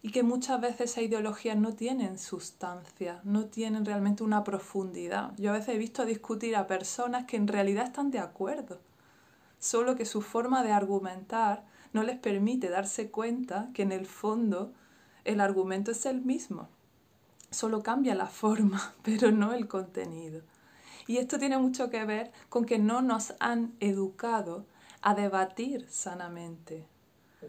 y 0.00 0.10
que 0.10 0.22
muchas 0.22 0.60
veces 0.60 0.92
esas 0.92 1.04
ideologías 1.04 1.56
no 1.56 1.74
tienen 1.74 2.18
sustancia, 2.18 3.20
no 3.24 3.46
tienen 3.46 3.84
realmente 3.84 4.22
una 4.22 4.44
profundidad. 4.44 5.32
Yo 5.36 5.50
a 5.50 5.54
veces 5.54 5.74
he 5.74 5.78
visto 5.78 6.04
discutir 6.06 6.56
a 6.56 6.66
personas 6.66 7.24
que 7.24 7.36
en 7.36 7.48
realidad 7.48 7.84
están 7.84 8.10
de 8.10 8.20
acuerdo, 8.20 8.80
solo 9.58 9.96
que 9.96 10.04
su 10.04 10.22
forma 10.22 10.62
de 10.62 10.72
argumentar 10.72 11.64
no 11.92 12.02
les 12.02 12.18
permite 12.18 12.68
darse 12.68 13.10
cuenta 13.10 13.70
que 13.74 13.82
en 13.82 13.92
el 13.92 14.06
fondo 14.06 14.72
el 15.24 15.40
argumento 15.40 15.90
es 15.90 16.06
el 16.06 16.22
mismo, 16.22 16.68
solo 17.50 17.82
cambia 17.82 18.14
la 18.14 18.26
forma, 18.42 18.94
pero 19.02 19.30
no 19.30 19.52
el 19.52 19.68
contenido. 19.68 20.42
Y 21.06 21.16
esto 21.16 21.38
tiene 21.38 21.58
mucho 21.58 21.90
que 21.90 22.04
ver 22.04 22.32
con 22.48 22.64
que 22.66 22.78
no 22.78 23.00
nos 23.00 23.34
han 23.40 23.74
educado 23.80 24.66
a 25.00 25.14
debatir 25.14 25.86
sanamente, 25.88 26.86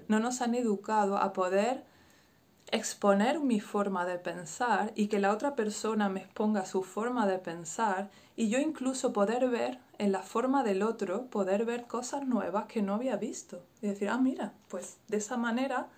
no 0.08 0.20
nos 0.20 0.42
han 0.42 0.56
educado 0.56 1.18
a 1.18 1.34
poder 1.34 1.84
exponer 2.72 3.40
mi 3.40 3.60
forma 3.60 4.06
de 4.06 4.20
pensar 4.20 4.94
y 4.96 5.08
que 5.08 5.20
la 5.20 5.34
otra 5.34 5.56
persona 5.56 6.10
me 6.10 6.22
exponga 6.22 6.66
su 6.66 6.84
forma 6.84 7.28
de 7.28 7.40
pensar 7.40 8.12
y 8.36 8.50
yo 8.50 8.60
incluso 8.60 9.12
poder 9.14 9.50
ver 9.50 9.80
en 10.00 10.12
la 10.12 10.24
forma 10.24 10.64
del 10.64 10.82
otro, 10.82 11.28
poder 11.28 11.66
ver 11.66 11.86
cosas 11.86 12.26
nuevas 12.26 12.66
que 12.66 12.82
no 12.82 12.96
había 12.96 13.18
visto. 13.18 13.62
Y 13.82 13.88
decir, 13.88 14.10
ah, 14.10 14.18
mira, 14.18 14.54
pues 14.68 14.98
de 15.08 15.18
esa 15.18 15.38
manera 15.38 15.90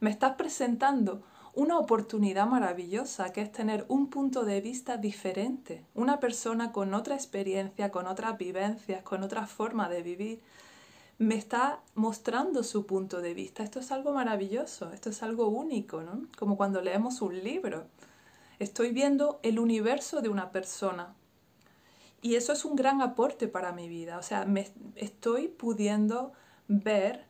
me 0.00 0.10
estás 0.10 0.34
presentando 0.34 1.22
una 1.54 1.78
oportunidad 1.78 2.46
maravillosa 2.46 3.32
que 3.32 3.42
es 3.42 3.52
tener 3.52 3.84
un 3.88 4.08
punto 4.08 4.44
de 4.44 4.60
vista 4.60 4.96
diferente, 4.96 5.84
una 5.94 6.18
persona 6.18 6.72
con 6.72 6.94
otra 6.94 7.14
experiencia, 7.14 7.90
con 7.90 8.08
otras 8.08 8.36
vivencias, 8.36 9.02
con 9.02 9.22
otra 9.22 9.46
forma 9.46 9.88
de 9.88 10.02
vivir 10.02 10.40
me 11.20 11.34
está 11.34 11.80
mostrando 11.94 12.62
su 12.64 12.86
punto 12.86 13.20
de 13.20 13.34
vista. 13.34 13.62
Esto 13.62 13.78
es 13.80 13.92
algo 13.92 14.14
maravilloso, 14.14 14.90
esto 14.94 15.10
es 15.10 15.22
algo 15.22 15.48
único, 15.48 16.00
¿no? 16.00 16.22
Como 16.38 16.56
cuando 16.56 16.80
leemos 16.80 17.20
un 17.20 17.38
libro. 17.44 17.84
Estoy 18.58 18.92
viendo 18.92 19.38
el 19.42 19.58
universo 19.58 20.22
de 20.22 20.30
una 20.30 20.50
persona. 20.50 21.14
Y 22.22 22.34
eso 22.34 22.52
es 22.52 22.64
un 22.64 22.76
gran 22.76 23.00
aporte 23.00 23.48
para 23.48 23.72
mi 23.72 23.88
vida. 23.88 24.18
O 24.18 24.22
sea, 24.22 24.44
me 24.44 24.70
estoy 24.96 25.48
pudiendo 25.48 26.32
ver 26.68 27.26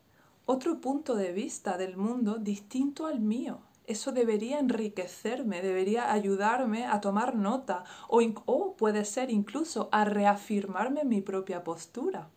otro 0.47 0.81
punto 0.81 1.15
de 1.15 1.33
vista 1.33 1.79
del 1.79 1.97
mundo 1.97 2.39
distinto 2.39 3.07
al 3.07 3.21
mío. 3.21 3.61
Eso 3.87 4.13
debería 4.13 4.59
enriquecerme, 4.59 5.63
debería 5.63 6.13
ayudarme 6.13 6.87
a 6.87 7.01
tomar 7.01 7.35
nota 7.35 7.85
o, 8.09 8.21
o 8.47 8.77
puede 8.77 9.05
ser 9.05 9.31
incluso 9.31 9.89
a 9.93 10.05
reafirmarme 10.05 11.05
mi 11.05 11.21
propia 11.21 11.65
postura. 11.65 12.29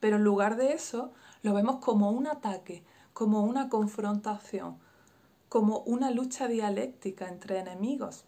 Pero 0.00 0.16
en 0.16 0.24
lugar 0.24 0.56
de 0.56 0.72
eso, 0.72 1.12
lo 1.42 1.54
vemos 1.54 1.76
como 1.76 2.10
un 2.10 2.26
ataque, 2.26 2.84
como 3.12 3.42
una 3.44 3.68
confrontación, 3.68 4.78
como 5.48 5.78
una 5.80 6.10
lucha 6.10 6.48
dialéctica 6.48 7.28
entre 7.28 7.58
enemigos. 7.58 8.24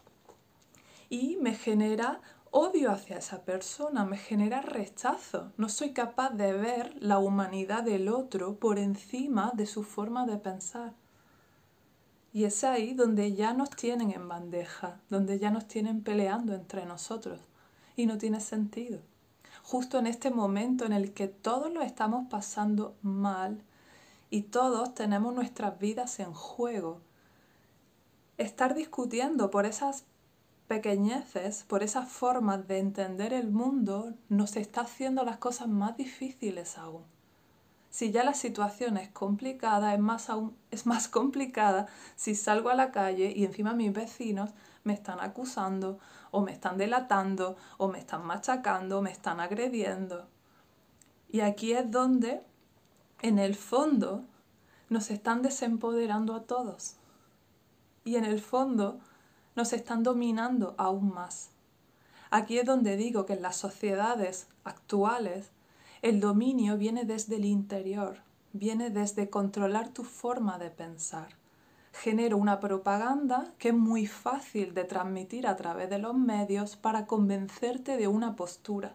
Y 1.08 1.36
me 1.36 1.54
genera 1.54 2.20
odio 2.56 2.90
hacia 2.90 3.18
esa 3.18 3.42
persona, 3.44 4.04
me 4.04 4.16
genera 4.16 4.62
rechazo. 4.62 5.52
No 5.56 5.68
soy 5.68 5.92
capaz 5.92 6.30
de 6.30 6.52
ver 6.52 6.94
la 7.02 7.18
humanidad 7.18 7.82
del 7.82 8.08
otro 8.08 8.56
por 8.56 8.78
encima 8.78 9.52
de 9.54 9.66
su 9.66 9.82
forma 9.82 10.26
de 10.26 10.38
pensar. 10.38 10.94
Y 12.32 12.44
es 12.44 12.64
ahí 12.64 12.94
donde 12.94 13.34
ya 13.34 13.52
nos 13.52 13.70
tienen 13.70 14.10
en 14.10 14.28
bandeja, 14.28 15.00
donde 15.10 15.38
ya 15.38 15.50
nos 15.50 15.66
tienen 15.66 16.02
peleando 16.02 16.54
entre 16.54 16.86
nosotros. 16.86 17.40
Y 17.96 18.06
no 18.06 18.18
tiene 18.18 18.40
sentido 18.40 19.00
justo 19.66 19.98
en 19.98 20.06
este 20.06 20.30
momento 20.30 20.84
en 20.84 20.92
el 20.92 21.12
que 21.12 21.26
todos 21.26 21.72
lo 21.72 21.82
estamos 21.82 22.28
pasando 22.30 22.94
mal 23.02 23.64
y 24.30 24.42
todos 24.42 24.94
tenemos 24.94 25.34
nuestras 25.34 25.80
vidas 25.80 26.20
en 26.20 26.32
juego. 26.32 27.00
Estar 28.38 28.74
discutiendo 28.76 29.50
por 29.50 29.66
esas 29.66 30.04
pequeñeces, 30.66 31.64
por 31.64 31.82
esas 31.82 32.08
formas 32.08 32.66
de 32.68 32.78
entender 32.78 33.32
el 33.32 33.50
mundo, 33.50 34.14
nos 34.28 34.56
está 34.56 34.82
haciendo 34.82 35.24
las 35.24 35.38
cosas 35.38 35.68
más 35.68 35.96
difíciles 35.96 36.76
aún. 36.78 37.04
Si 37.90 38.10
ya 38.10 38.24
la 38.24 38.34
situación 38.34 38.98
es 38.98 39.08
complicada, 39.08 39.94
es 39.94 40.00
más, 40.00 40.28
aún, 40.28 40.56
es 40.70 40.84
más 40.86 41.08
complicada 41.18 41.86
si 42.14 42.34
salgo 42.34 42.68
a 42.68 42.74
la 42.74 42.92
calle 42.92 43.32
y 43.34 43.44
encima 43.44 43.72
mis 43.72 43.92
vecinos 43.92 44.50
me 44.84 44.92
están 44.92 45.20
acusando 45.20 45.98
o 46.30 46.42
me 46.42 46.52
están 46.52 46.76
delatando 46.76 47.56
o 47.78 47.88
me 47.88 47.98
están 47.98 48.24
machacando, 48.26 48.98
o 48.98 49.02
me 49.02 49.10
están 49.10 49.40
agrediendo. 49.40 50.28
Y 51.28 51.40
aquí 51.40 51.72
es 51.72 51.90
donde, 51.90 52.42
en 53.22 53.38
el 53.38 53.54
fondo, 53.54 54.24
nos 54.88 55.10
están 55.10 55.42
desempoderando 55.42 56.34
a 56.34 56.42
todos. 56.42 56.96
Y 58.04 58.16
en 58.16 58.24
el 58.24 58.40
fondo, 58.40 59.00
nos 59.56 59.72
están 59.72 60.02
dominando 60.02 60.74
aún 60.78 61.12
más. 61.12 61.50
Aquí 62.30 62.58
es 62.58 62.66
donde 62.66 62.96
digo 62.96 63.26
que 63.26 63.32
en 63.32 63.42
las 63.42 63.56
sociedades 63.56 64.46
actuales 64.64 65.50
el 66.02 66.20
dominio 66.20 66.76
viene 66.76 67.04
desde 67.04 67.36
el 67.36 67.44
interior, 67.44 68.18
viene 68.52 68.90
desde 68.90 69.30
controlar 69.30 69.88
tu 69.88 70.04
forma 70.04 70.58
de 70.58 70.70
pensar 70.70 71.28
genero 71.96 72.36
una 72.36 72.60
propaganda 72.60 73.52
que 73.58 73.70
es 73.70 73.74
muy 73.74 74.06
fácil 74.06 74.74
de 74.74 74.84
transmitir 74.84 75.46
a 75.46 75.56
través 75.56 75.88
de 75.88 75.98
los 75.98 76.14
medios 76.14 76.76
para 76.76 77.06
convencerte 77.06 77.96
de 77.96 78.06
una 78.06 78.36
postura. 78.36 78.94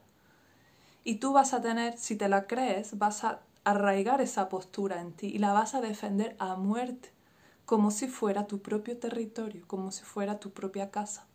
Y 1.04 1.16
tú 1.16 1.34
vas 1.34 1.54
a 1.54 1.62
tener, 1.62 1.98
si 1.98 2.16
te 2.16 2.30
la 2.30 2.46
crees, 2.46 2.98
vas 3.00 3.24
a 3.24 3.40
arraigar 3.64 4.22
esa 4.22 4.50
postura 4.50 5.02
en 5.02 5.14
ti 5.14 5.28
y 5.28 5.40
la 5.40 5.52
vas 5.52 5.74
a 5.74 5.82
defender 5.82 6.36
a 6.40 6.56
muerte, 6.56 7.12
como 7.66 7.92
si 7.92 8.08
fuera 8.08 8.48
tu 8.48 8.62
propio 8.62 8.98
territorio, 8.98 9.64
como 9.68 9.92
si 9.92 10.04
fuera 10.04 10.40
tu 10.40 10.52
propia 10.52 10.92
casa, 10.92 11.28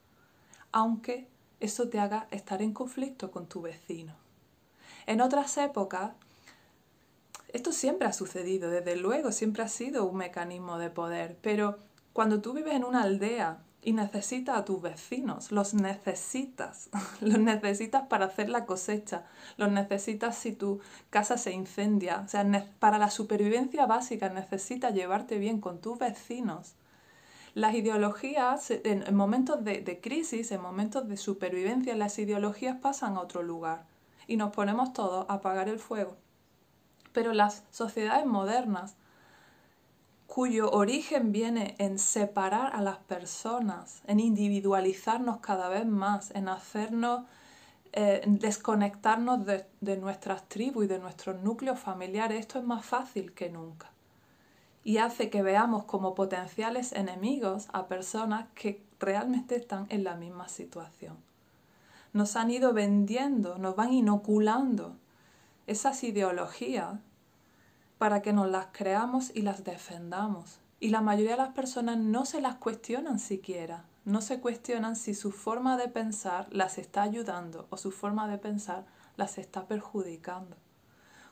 aunque 0.73 1.29
eso 1.61 1.89
te 1.89 1.99
haga 1.99 2.29
estar 2.31 2.62
en 2.62 2.73
conflicto 2.73 3.31
con 3.31 3.47
tu 3.47 3.62
vecino. 3.62 4.15
En 5.07 5.21
otras 5.21 5.57
épocas 5.57 6.12
esto 7.57 7.73
siempre 7.73 8.07
ha 8.07 8.12
sucedido, 8.12 8.71
desde 8.71 8.97
luego, 8.97 9.33
siempre 9.33 9.62
ha 9.62 9.69
sido 9.69 10.05
un 10.05 10.19
mecanismo 10.19 10.79
de 10.79 10.91
poder, 10.91 11.39
pero 11.41 11.79
cuando 12.12 12.43
tú 12.43 12.53
vives 12.53 12.75
en 12.75 12.85
una 12.85 13.03
aldea 13.03 13.62
y 13.87 13.92
necesitas 13.92 14.59
a 14.59 14.64
tus 14.64 14.83
vecinos, 14.83 15.53
los 15.53 15.72
necesitas, 15.72 16.90
los 17.20 17.38
necesitas 17.38 18.09
para 18.09 18.27
hacer 18.27 18.49
la 18.49 18.66
cosecha, 18.66 19.27
los 19.59 19.70
necesitas 19.70 20.37
si 20.37 20.51
tu 20.51 20.81
casa 21.09 21.38
se 21.38 21.53
incendia, 21.53 22.22
o 22.27 22.29
sea, 22.29 22.44
para 22.81 22.99
la 22.99 23.11
supervivencia 23.11 23.87
básica 23.87 24.29
necesitas 24.29 24.92
llevarte 24.92 25.38
bien 25.38 25.61
con 25.61 25.81
tus 25.81 26.01
vecinos. 26.01 26.75
Las 27.55 27.77
ideologías, 27.77 28.72
en 28.72 29.14
momentos 29.14 29.62
de, 29.62 29.83
de 29.83 30.01
crisis, 30.01 30.51
en 30.51 30.62
momentos 30.62 31.09
de 31.09 31.16
supervivencia, 31.16 31.94
las 31.94 32.18
ideologías 32.18 32.79
pasan 32.81 33.16
a 33.16 33.20
otro 33.20 33.44
lugar 33.44 33.87
y 34.27 34.37
nos 34.37 34.53
ponemos 34.53 34.94
todos 34.94 35.27
a 35.29 35.35
apagar 35.35 35.68
el 35.68 35.79
fuego. 35.79 36.16
Pero 37.12 37.33
las 37.33 37.62
sociedades 37.70 38.27
modernas, 38.27 38.96
cuyo 40.27 40.71
origen 40.71 41.33
viene 41.33 41.75
en 41.79 41.99
separar 41.99 42.75
a 42.75 42.83
las 42.83 42.99
personas, 42.99 44.03
en 44.07 44.21
individualizarnos 44.21 45.39
cada 45.39 45.69
vez 45.69 45.87
más, 45.87 46.31
en 46.33 46.49
hacernos 46.49 47.25
eh, 47.93 48.23
desconectarnos 48.27 49.47
de, 49.47 49.65
de 49.81 49.97
nuestras 49.97 50.47
tribus 50.49 50.85
y 50.85 50.89
de 50.89 50.99
nuestros 50.99 51.43
núcleos 51.43 51.79
familiares, 51.79 52.41
esto 52.41 52.59
es 52.59 52.65
más 52.65 52.85
fácil 52.85 53.33
que 53.33 53.49
nunca. 53.49 53.91
Y 54.85 54.99
hace 54.99 55.31
que 55.31 55.43
veamos 55.43 55.85
como 55.85 56.15
potenciales 56.15 56.93
enemigos 56.93 57.69
a 57.73 57.87
personas 57.87 58.49
que 58.55 58.85
realmente 59.01 59.57
están 59.57 59.87
en 59.89 60.05
la 60.05 60.15
misma 60.15 60.49
situación. 60.49 61.17
Nos 62.12 62.37
han 62.37 62.51
ido 62.51 62.73
vendiendo, 62.73 63.59
nos 63.59 63.77
van 63.77 63.93
inoculando 63.93 64.97
esas 65.67 66.05
ideologías 66.05 66.97
para 67.99 68.23
que 68.23 68.33
nos 68.33 68.51
las 68.51 68.67
creamos 68.73 69.31
y 69.35 69.43
las 69.43 69.65
defendamos. 69.65 70.61
Y 70.81 70.91
la 70.91 71.01
mayoría 71.01 71.33
de 71.33 71.43
las 71.43 71.55
personas 71.55 71.97
no 71.97 72.27
se 72.27 72.41
las 72.41 72.57
cuestionan 72.57 73.19
siquiera, 73.19 73.85
no 74.05 74.21
se 74.21 74.41
cuestionan 74.41 74.95
si 74.95 75.15
su 75.15 75.33
forma 75.33 75.77
de 75.77 75.89
pensar 75.89 76.47
las 76.51 76.79
está 76.79 77.03
ayudando 77.03 77.67
o 77.71 77.77
su 77.77 77.91
forma 77.91 78.29
de 78.29 78.39
pensar 78.39 78.85
las 79.17 79.39
está 79.39 79.67
perjudicando. 79.67 80.57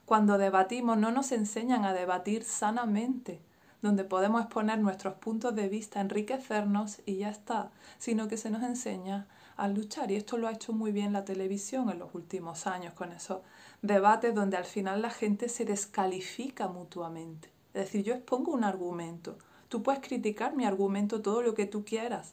Cuando 0.07 0.39
debatimos 0.39 0.97
no 0.99 1.11
nos 1.11 1.33
enseñan 1.33 1.85
a 1.85 1.93
debatir 1.93 2.45
sanamente, 2.45 3.41
donde 3.81 4.05
podemos 4.05 4.41
exponer 4.41 4.79
nuestros 4.79 5.15
puntos 5.15 5.55
de 5.55 5.69
vista, 5.69 6.01
enriquecernos 6.01 7.03
y 7.05 7.17
ya 7.17 7.29
está, 7.29 7.71
sino 7.99 8.29
que 8.29 8.39
se 8.39 8.49
nos 8.49 8.63
enseña 8.63 9.27
a 9.57 9.69
luchar. 9.69 10.11
Y 10.11 10.17
esto 10.17 10.39
lo 10.39 10.49
ha 10.49 10.53
hecho 10.53 10.73
muy 10.73 10.91
bien 10.91 11.13
la 11.13 11.27
televisión 11.27 11.91
en 11.91 11.99
los 11.99 12.15
últimos 12.15 12.67
años 12.67 12.95
con 12.95 13.13
esos 13.13 13.43
debates 13.85 14.35
donde 14.35 14.57
al 14.57 14.65
final 14.65 15.03
la 15.03 15.11
gente 15.11 15.51
se 15.51 15.67
descalifica 15.67 16.69
mutuamente. 16.69 17.51
Es 17.75 17.85
decir, 17.85 18.03
yo 18.03 18.15
expongo 18.15 18.53
un 18.53 18.65
argumento. 18.65 19.37
Tú 19.69 19.83
puedes 19.83 20.01
criticar 20.01 20.57
mi 20.57 20.65
argumento 20.65 21.21
todo 21.21 21.43
lo 21.43 21.53
que 21.53 21.67
tú 21.67 21.85
quieras. 21.85 22.33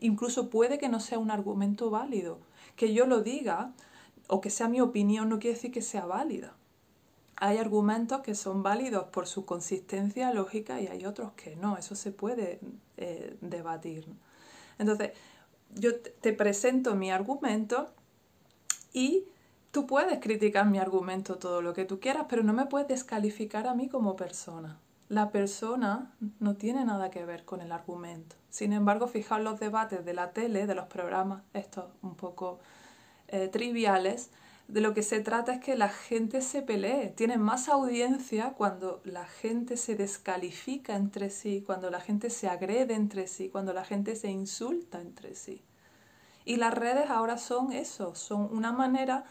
Incluso 0.00 0.50
puede 0.50 0.78
que 0.78 0.88
no 0.88 0.98
sea 0.98 1.20
un 1.20 1.30
argumento 1.30 1.88
válido. 1.90 2.40
Que 2.74 2.92
yo 2.94 3.06
lo 3.06 3.22
diga 3.22 3.74
o 4.26 4.40
que 4.40 4.50
sea 4.50 4.68
mi 4.68 4.80
opinión 4.80 5.28
no 5.28 5.38
quiere 5.38 5.54
decir 5.54 5.70
que 5.70 5.82
sea 5.82 6.04
válida. 6.04 6.56
Hay 7.36 7.58
argumentos 7.58 8.22
que 8.22 8.34
son 8.34 8.64
válidos 8.64 9.04
por 9.04 9.28
su 9.28 9.44
consistencia 9.44 10.32
lógica 10.34 10.80
y 10.80 10.88
hay 10.88 11.06
otros 11.06 11.30
que 11.34 11.54
no. 11.54 11.76
Eso 11.76 11.94
se 11.94 12.10
puede 12.10 12.58
eh, 12.96 13.36
debatir. 13.40 14.04
Entonces, 14.78 15.12
yo 15.76 16.00
te 16.00 16.32
presento 16.32 16.96
mi 16.96 17.12
argumento 17.12 17.92
y 18.92 19.26
tú 19.70 19.86
puedes 19.86 20.18
criticar 20.20 20.66
mi 20.66 20.78
argumento 20.78 21.36
todo 21.36 21.62
lo 21.62 21.74
que 21.74 21.84
tú 21.84 22.00
quieras, 22.00 22.26
pero 22.28 22.42
no 22.42 22.52
me 22.52 22.66
puedes 22.66 22.88
descalificar 22.88 23.66
a 23.66 23.74
mí 23.74 23.88
como 23.88 24.16
persona. 24.16 24.78
La 25.08 25.30
persona 25.30 26.12
no 26.38 26.56
tiene 26.56 26.84
nada 26.84 27.10
que 27.10 27.24
ver 27.24 27.44
con 27.44 27.62
el 27.62 27.72
argumento. 27.72 28.36
Sin 28.50 28.72
embargo, 28.72 29.06
fijaos 29.06 29.42
los 29.42 29.58
debates 29.58 30.04
de 30.04 30.12
la 30.14 30.32
tele, 30.32 30.66
de 30.66 30.74
los 30.74 30.86
programas, 30.86 31.42
estos 31.54 31.86
un 32.02 32.14
poco 32.14 32.60
eh, 33.28 33.48
triviales, 33.48 34.30
de 34.68 34.82
lo 34.82 34.92
que 34.92 35.02
se 35.02 35.20
trata 35.20 35.54
es 35.54 35.60
que 35.60 35.76
la 35.76 35.88
gente 35.88 36.42
se 36.42 36.60
pelee. 36.60 37.08
Tiene 37.08 37.38
más 37.38 37.70
audiencia 37.70 38.52
cuando 38.52 39.00
la 39.04 39.26
gente 39.26 39.78
se 39.78 39.96
descalifica 39.96 40.94
entre 40.94 41.30
sí, 41.30 41.62
cuando 41.64 41.88
la 41.88 42.00
gente 42.00 42.28
se 42.28 42.48
agrede 42.48 42.94
entre 42.94 43.28
sí, 43.28 43.48
cuando 43.48 43.72
la 43.72 43.84
gente 43.84 44.14
se 44.14 44.30
insulta 44.30 45.00
entre 45.00 45.34
sí. 45.34 45.62
Y 46.44 46.56
las 46.56 46.74
redes 46.74 47.08
ahora 47.08 47.38
son 47.38 47.72
eso, 47.72 48.14
son 48.14 48.48
una 48.52 48.72
manera 48.72 49.24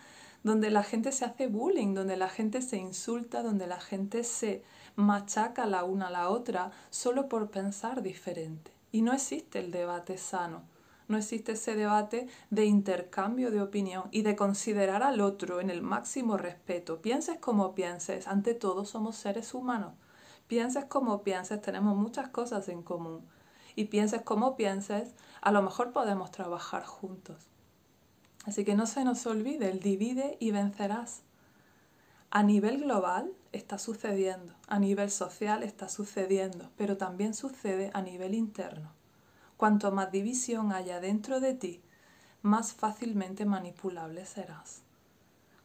donde 0.44 0.70
la 0.70 0.84
gente 0.84 1.12
se 1.12 1.26
hace 1.26 1.48
bullying, 1.48 1.94
donde 1.94 2.18
la 2.18 2.30
gente 2.30 2.62
se 2.62 2.78
insulta, 2.78 3.44
donde 3.44 3.68
la 3.68 3.80
gente 3.80 4.24
se 4.24 4.64
machaca 4.96 5.66
la 5.66 5.84
una 5.84 6.08
a 6.08 6.12
la 6.12 6.30
otra 6.30 6.72
solo 6.90 7.28
por 7.28 7.50
pensar 7.50 8.02
diferente. 8.02 8.72
Y 8.92 9.02
no 9.02 9.14
existe 9.14 9.60
el 9.60 9.72
debate 9.72 10.18
sano 10.18 10.64
no 11.08 11.18
existe 11.18 11.54
ese 11.54 11.76
debate 11.76 12.28
de 12.50 12.66
intercambio 12.66 13.50
de 13.50 13.62
opinión 13.62 14.10
y 14.12 14.24
de 14.24 14.36
considerar 14.36 15.04
al 15.04 15.22
otro 15.22 15.62
en 15.62 15.70
el 15.70 15.82
máximo 15.82 16.38
respeto. 16.38 17.02
Pienses 17.02 17.40
como 17.40 17.74
pienses, 17.74 18.28
ante 18.28 18.54
todo 18.54 18.86
somos 18.86 19.16
seres 19.16 19.54
humanos. 19.54 19.94
Pienses 20.48 20.86
como 20.86 21.24
pienses, 21.24 21.62
tenemos 21.62 21.96
muchas 21.96 22.30
cosas 22.30 22.68
en 22.70 22.84
común. 22.84 23.26
Y 23.76 23.86
pienses 23.86 24.22
como 24.22 24.56
pienses, 24.56 25.14
a 25.42 25.52
lo 25.52 25.62
mejor 25.62 25.92
podemos 25.92 26.32
trabajar 26.32 26.84
juntos. 26.84 27.48
Así 28.48 28.64
que 28.64 28.76
no 28.76 28.88
se 28.88 29.04
nos 29.04 29.26
olvide, 29.26 29.70
el 29.70 29.82
divide 29.82 30.38
y 30.40 30.52
vencerás. 30.52 31.22
A 32.32 32.44
nivel 32.44 32.82
global 32.82 33.34
está 33.52 33.78
sucediendo, 33.78 34.54
a 34.68 34.80
nivel 34.80 35.12
social 35.12 35.64
está 35.64 35.90
sucediendo, 35.90 36.72
pero 36.78 36.96
también 36.96 37.34
sucede 37.34 37.92
a 37.94 38.02
nivel 38.02 38.34
interno. 38.34 38.94
Cuanto 39.58 39.92
más 39.92 40.14
división 40.14 40.72
haya 40.72 41.02
dentro 41.02 41.42
de 41.42 41.56
ti, 41.56 41.82
más 42.42 42.72
fácilmente 42.74 43.44
manipulable 43.44 44.26
serás. 44.26 44.82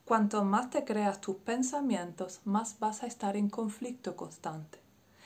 Cuanto 0.05 0.43
más 0.45 0.71
te 0.71 0.85
creas 0.85 1.21
tus 1.21 1.37
pensamientos, 1.37 2.41
más 2.45 2.81
vas 2.81 3.05
a 3.05 3.07
estar 3.07 3.37
en 3.37 3.49
conflicto 3.49 4.17
constante. 4.17 4.81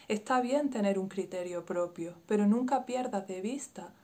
Está 0.09 0.42
bien 0.42 0.69
tener 0.69 0.99
un 0.99 1.09
criterio 1.09 1.64
propio, 1.64 2.16
pero 2.27 2.47
nunca 2.47 2.85
pierdas 2.85 3.27
de 3.27 3.40
vista 3.40 3.95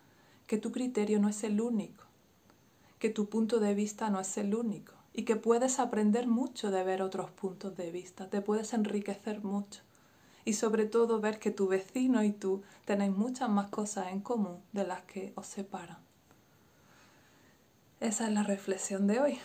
que 0.46 0.56
tu 0.56 0.72
criterio 0.72 1.20
no 1.20 1.28
es 1.28 1.44
el 1.44 1.60
único, 1.60 2.04
que 3.02 3.10
tu 3.10 3.28
punto 3.28 3.58
de 3.58 3.74
vista 3.74 4.10
no 4.10 4.20
es 4.20 4.38
el 4.38 4.54
único 4.54 4.92
y 5.12 5.24
que 5.24 5.34
puedes 5.34 5.80
aprender 5.80 6.28
mucho 6.28 6.70
de 6.70 6.84
ver 6.84 7.02
otros 7.02 7.32
puntos 7.32 7.76
de 7.76 7.90
vista, 7.90 8.30
te 8.30 8.40
puedes 8.42 8.72
enriquecer 8.74 9.42
mucho 9.42 9.82
y 10.44 10.52
sobre 10.52 10.86
todo 10.86 11.20
ver 11.20 11.40
que 11.40 11.50
tu 11.50 11.66
vecino 11.66 12.22
y 12.22 12.30
tú 12.30 12.62
tenéis 12.84 13.10
muchas 13.10 13.48
más 13.48 13.70
cosas 13.70 14.12
en 14.12 14.20
común 14.20 14.62
de 14.70 14.86
las 14.86 15.02
que 15.02 15.32
os 15.34 15.48
separan. 15.48 15.98
Esa 17.98 18.28
es 18.28 18.32
la 18.32 18.44
reflexión 18.44 19.08
de 19.08 19.18
hoy. 19.18 19.40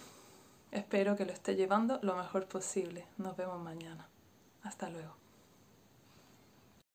Espero 0.72 1.16
que 1.16 1.26
lo 1.26 1.34
esté 1.34 1.56
llevando 1.56 1.98
lo 2.04 2.16
mejor 2.16 2.46
posible. 2.46 3.08
Nos 3.18 3.36
vemos 3.38 3.60
mañana. 3.60 4.08
Hasta 4.62 4.88
luego. 4.92 5.17